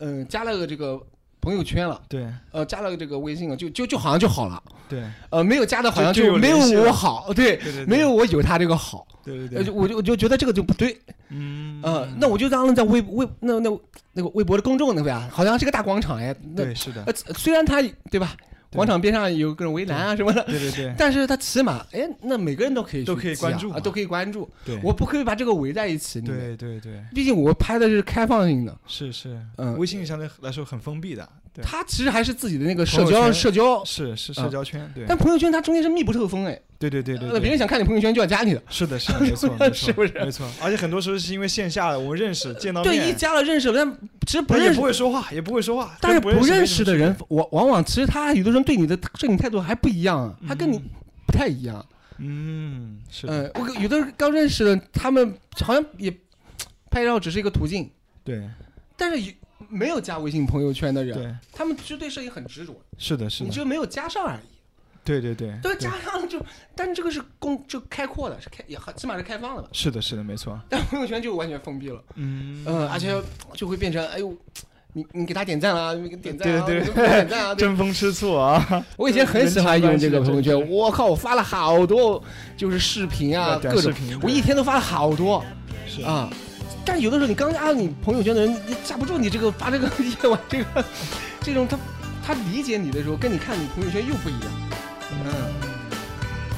[0.00, 1.00] 嗯、加了个这个
[1.40, 2.26] 朋友圈了，对。
[2.50, 5.02] 呃，加了个这个微信了，就就就好像就好了，对。
[5.30, 10.98] 呃，没有加的好像就没有我好，对，对对，没有我有他这个好，对对对，我就我就觉得这个就不对，
[11.28, 11.80] 嗯。
[11.82, 13.70] 呃，那我就让人在微微那那
[14.12, 18.20] 那个微博的公众那边啊，好像是个大广场哎，那对是的，呃虽然他对吧，对
[18.72, 20.94] 广场边上有各种围栏啊什么的，对对对。
[20.98, 27.02] 但是他起码哎，那每个人都可以都可以关注啊，都可以关注，对，我不可以把这个围在一起，对对对。
[27.14, 35.04] 毕竟我拍的是开放性的，是是，嗯微信相对来说很封闭的，对，它其实还是自己的那个社交社交，是是社嗯交圈，对。
[35.08, 37.50] 但朋友圈它中间是密不透风哎，对对对对呃别。
[37.50, 50.82] 人想看你朋友圈就要加你的，是的，是的， 没错，没错，是不是没错，而且很多时候是因为线下的我们认识，见到对，一，加了认识了，但其实不认识不会说话，也不会说话，但是不认识的人区，往往往其实他有的人对你的摄影态度还不一样啊，他跟你嗯
[51.26, 51.84] 不太一样。
[52.22, 56.10] 嗯，是的，嗯，我有的刚认识的，他们好像也
[56.90, 57.90] 拍照只是一个途径，
[58.24, 58.42] 对
[58.96, 59.32] 但是有
[59.68, 64.49] 没有加微信朋友圈的人，对，他们其实对摄影很执着，是的，是的，你就没有加上而已。
[65.18, 66.40] 对对对，都，加上就，
[66.76, 69.68] 但是这个是公就开阔的，是开也起码是开放的吧。
[69.72, 72.62] 是的，是的，没错，但朋友圈就完全封闭了，嗯。
[72.66, 73.12] 嗯，而且
[73.54, 74.32] 就会变成，哎呦，
[74.92, 76.88] 你你给他点赞了，你给点赞啊，对对。
[76.88, 77.62] 我给他点赞啊，对。
[77.66, 82.22] 争风吃醋啊，我以前很喜欢用这个朋友圈， 我靠，我发了好多，
[82.56, 85.44] 就是视频啊， 短各种视频，我一天都发了好多。
[85.86, 86.02] 是。
[86.02, 86.30] 啊。
[86.84, 90.84] 但有的时候你刚加入你朋友圈的人，你架不住你这个发这个夜晚这个
[91.40, 91.78] 这种他
[92.24, 94.69] 他理解你的时候，跟你看你朋友圈又不一样。
[95.12, 95.26] 嗯，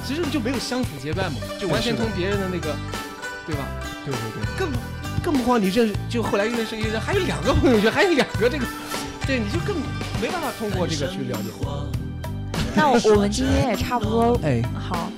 [0.07, 2.75] 其实就没有相处结伴嘛，就完全从别人的那个，
[3.47, 3.65] 对吧？
[4.05, 4.69] 对对对，更
[5.23, 8.65] 更不光你认识，就后来认识一个人，还有两个朋友圈，还有两个这个，
[9.27, 9.77] 对，你就更
[10.21, 11.51] 没办法通过这个去了解。
[12.75, 15.11] 那我我们今天也差不多哎，好，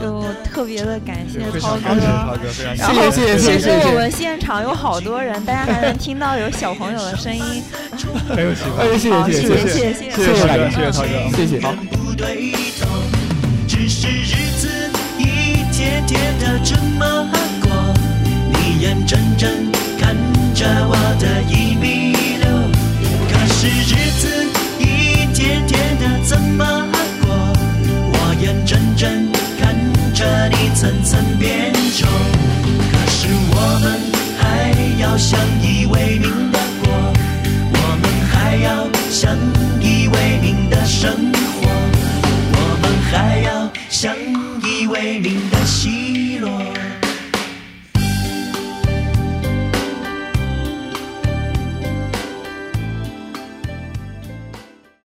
[0.00, 2.38] 就特别的感谢非涛哥。
[2.52, 7.62] 谢谢谢谢其实谢谢我们现场有好多人，大家还能听到有小朋友的声音。
[8.28, 11.60] 很有喜欢，哎，谢好，谢谢谢谢谢谢谢谢大家谢谢涛哥，谢谢。
[11.60, 11.74] 好。
[11.90, 12.86] 不对头，
[13.66, 14.68] 只是日子
[15.18, 15.22] 一
[15.72, 17.28] 天天的这么
[17.62, 17.70] 过，
[18.52, 19.50] 你眼睁睁
[19.98, 20.14] 看
[20.54, 22.46] 着我的一米六，
[23.28, 24.22] 可是日子
[24.78, 24.82] 一
[25.32, 26.64] 天天的怎么
[27.22, 27.26] 过，
[28.12, 29.21] 我眼睁睁看
[30.22, 32.08] 着你层层变重，
[32.92, 33.98] 可是我们
[34.38, 34.70] 还
[35.00, 37.12] 要相依为命的过。
[37.74, 39.36] 我们还要相
[39.80, 41.68] 依为命的生活，
[42.52, 44.14] 我们还要相
[44.62, 45.56] 依为命的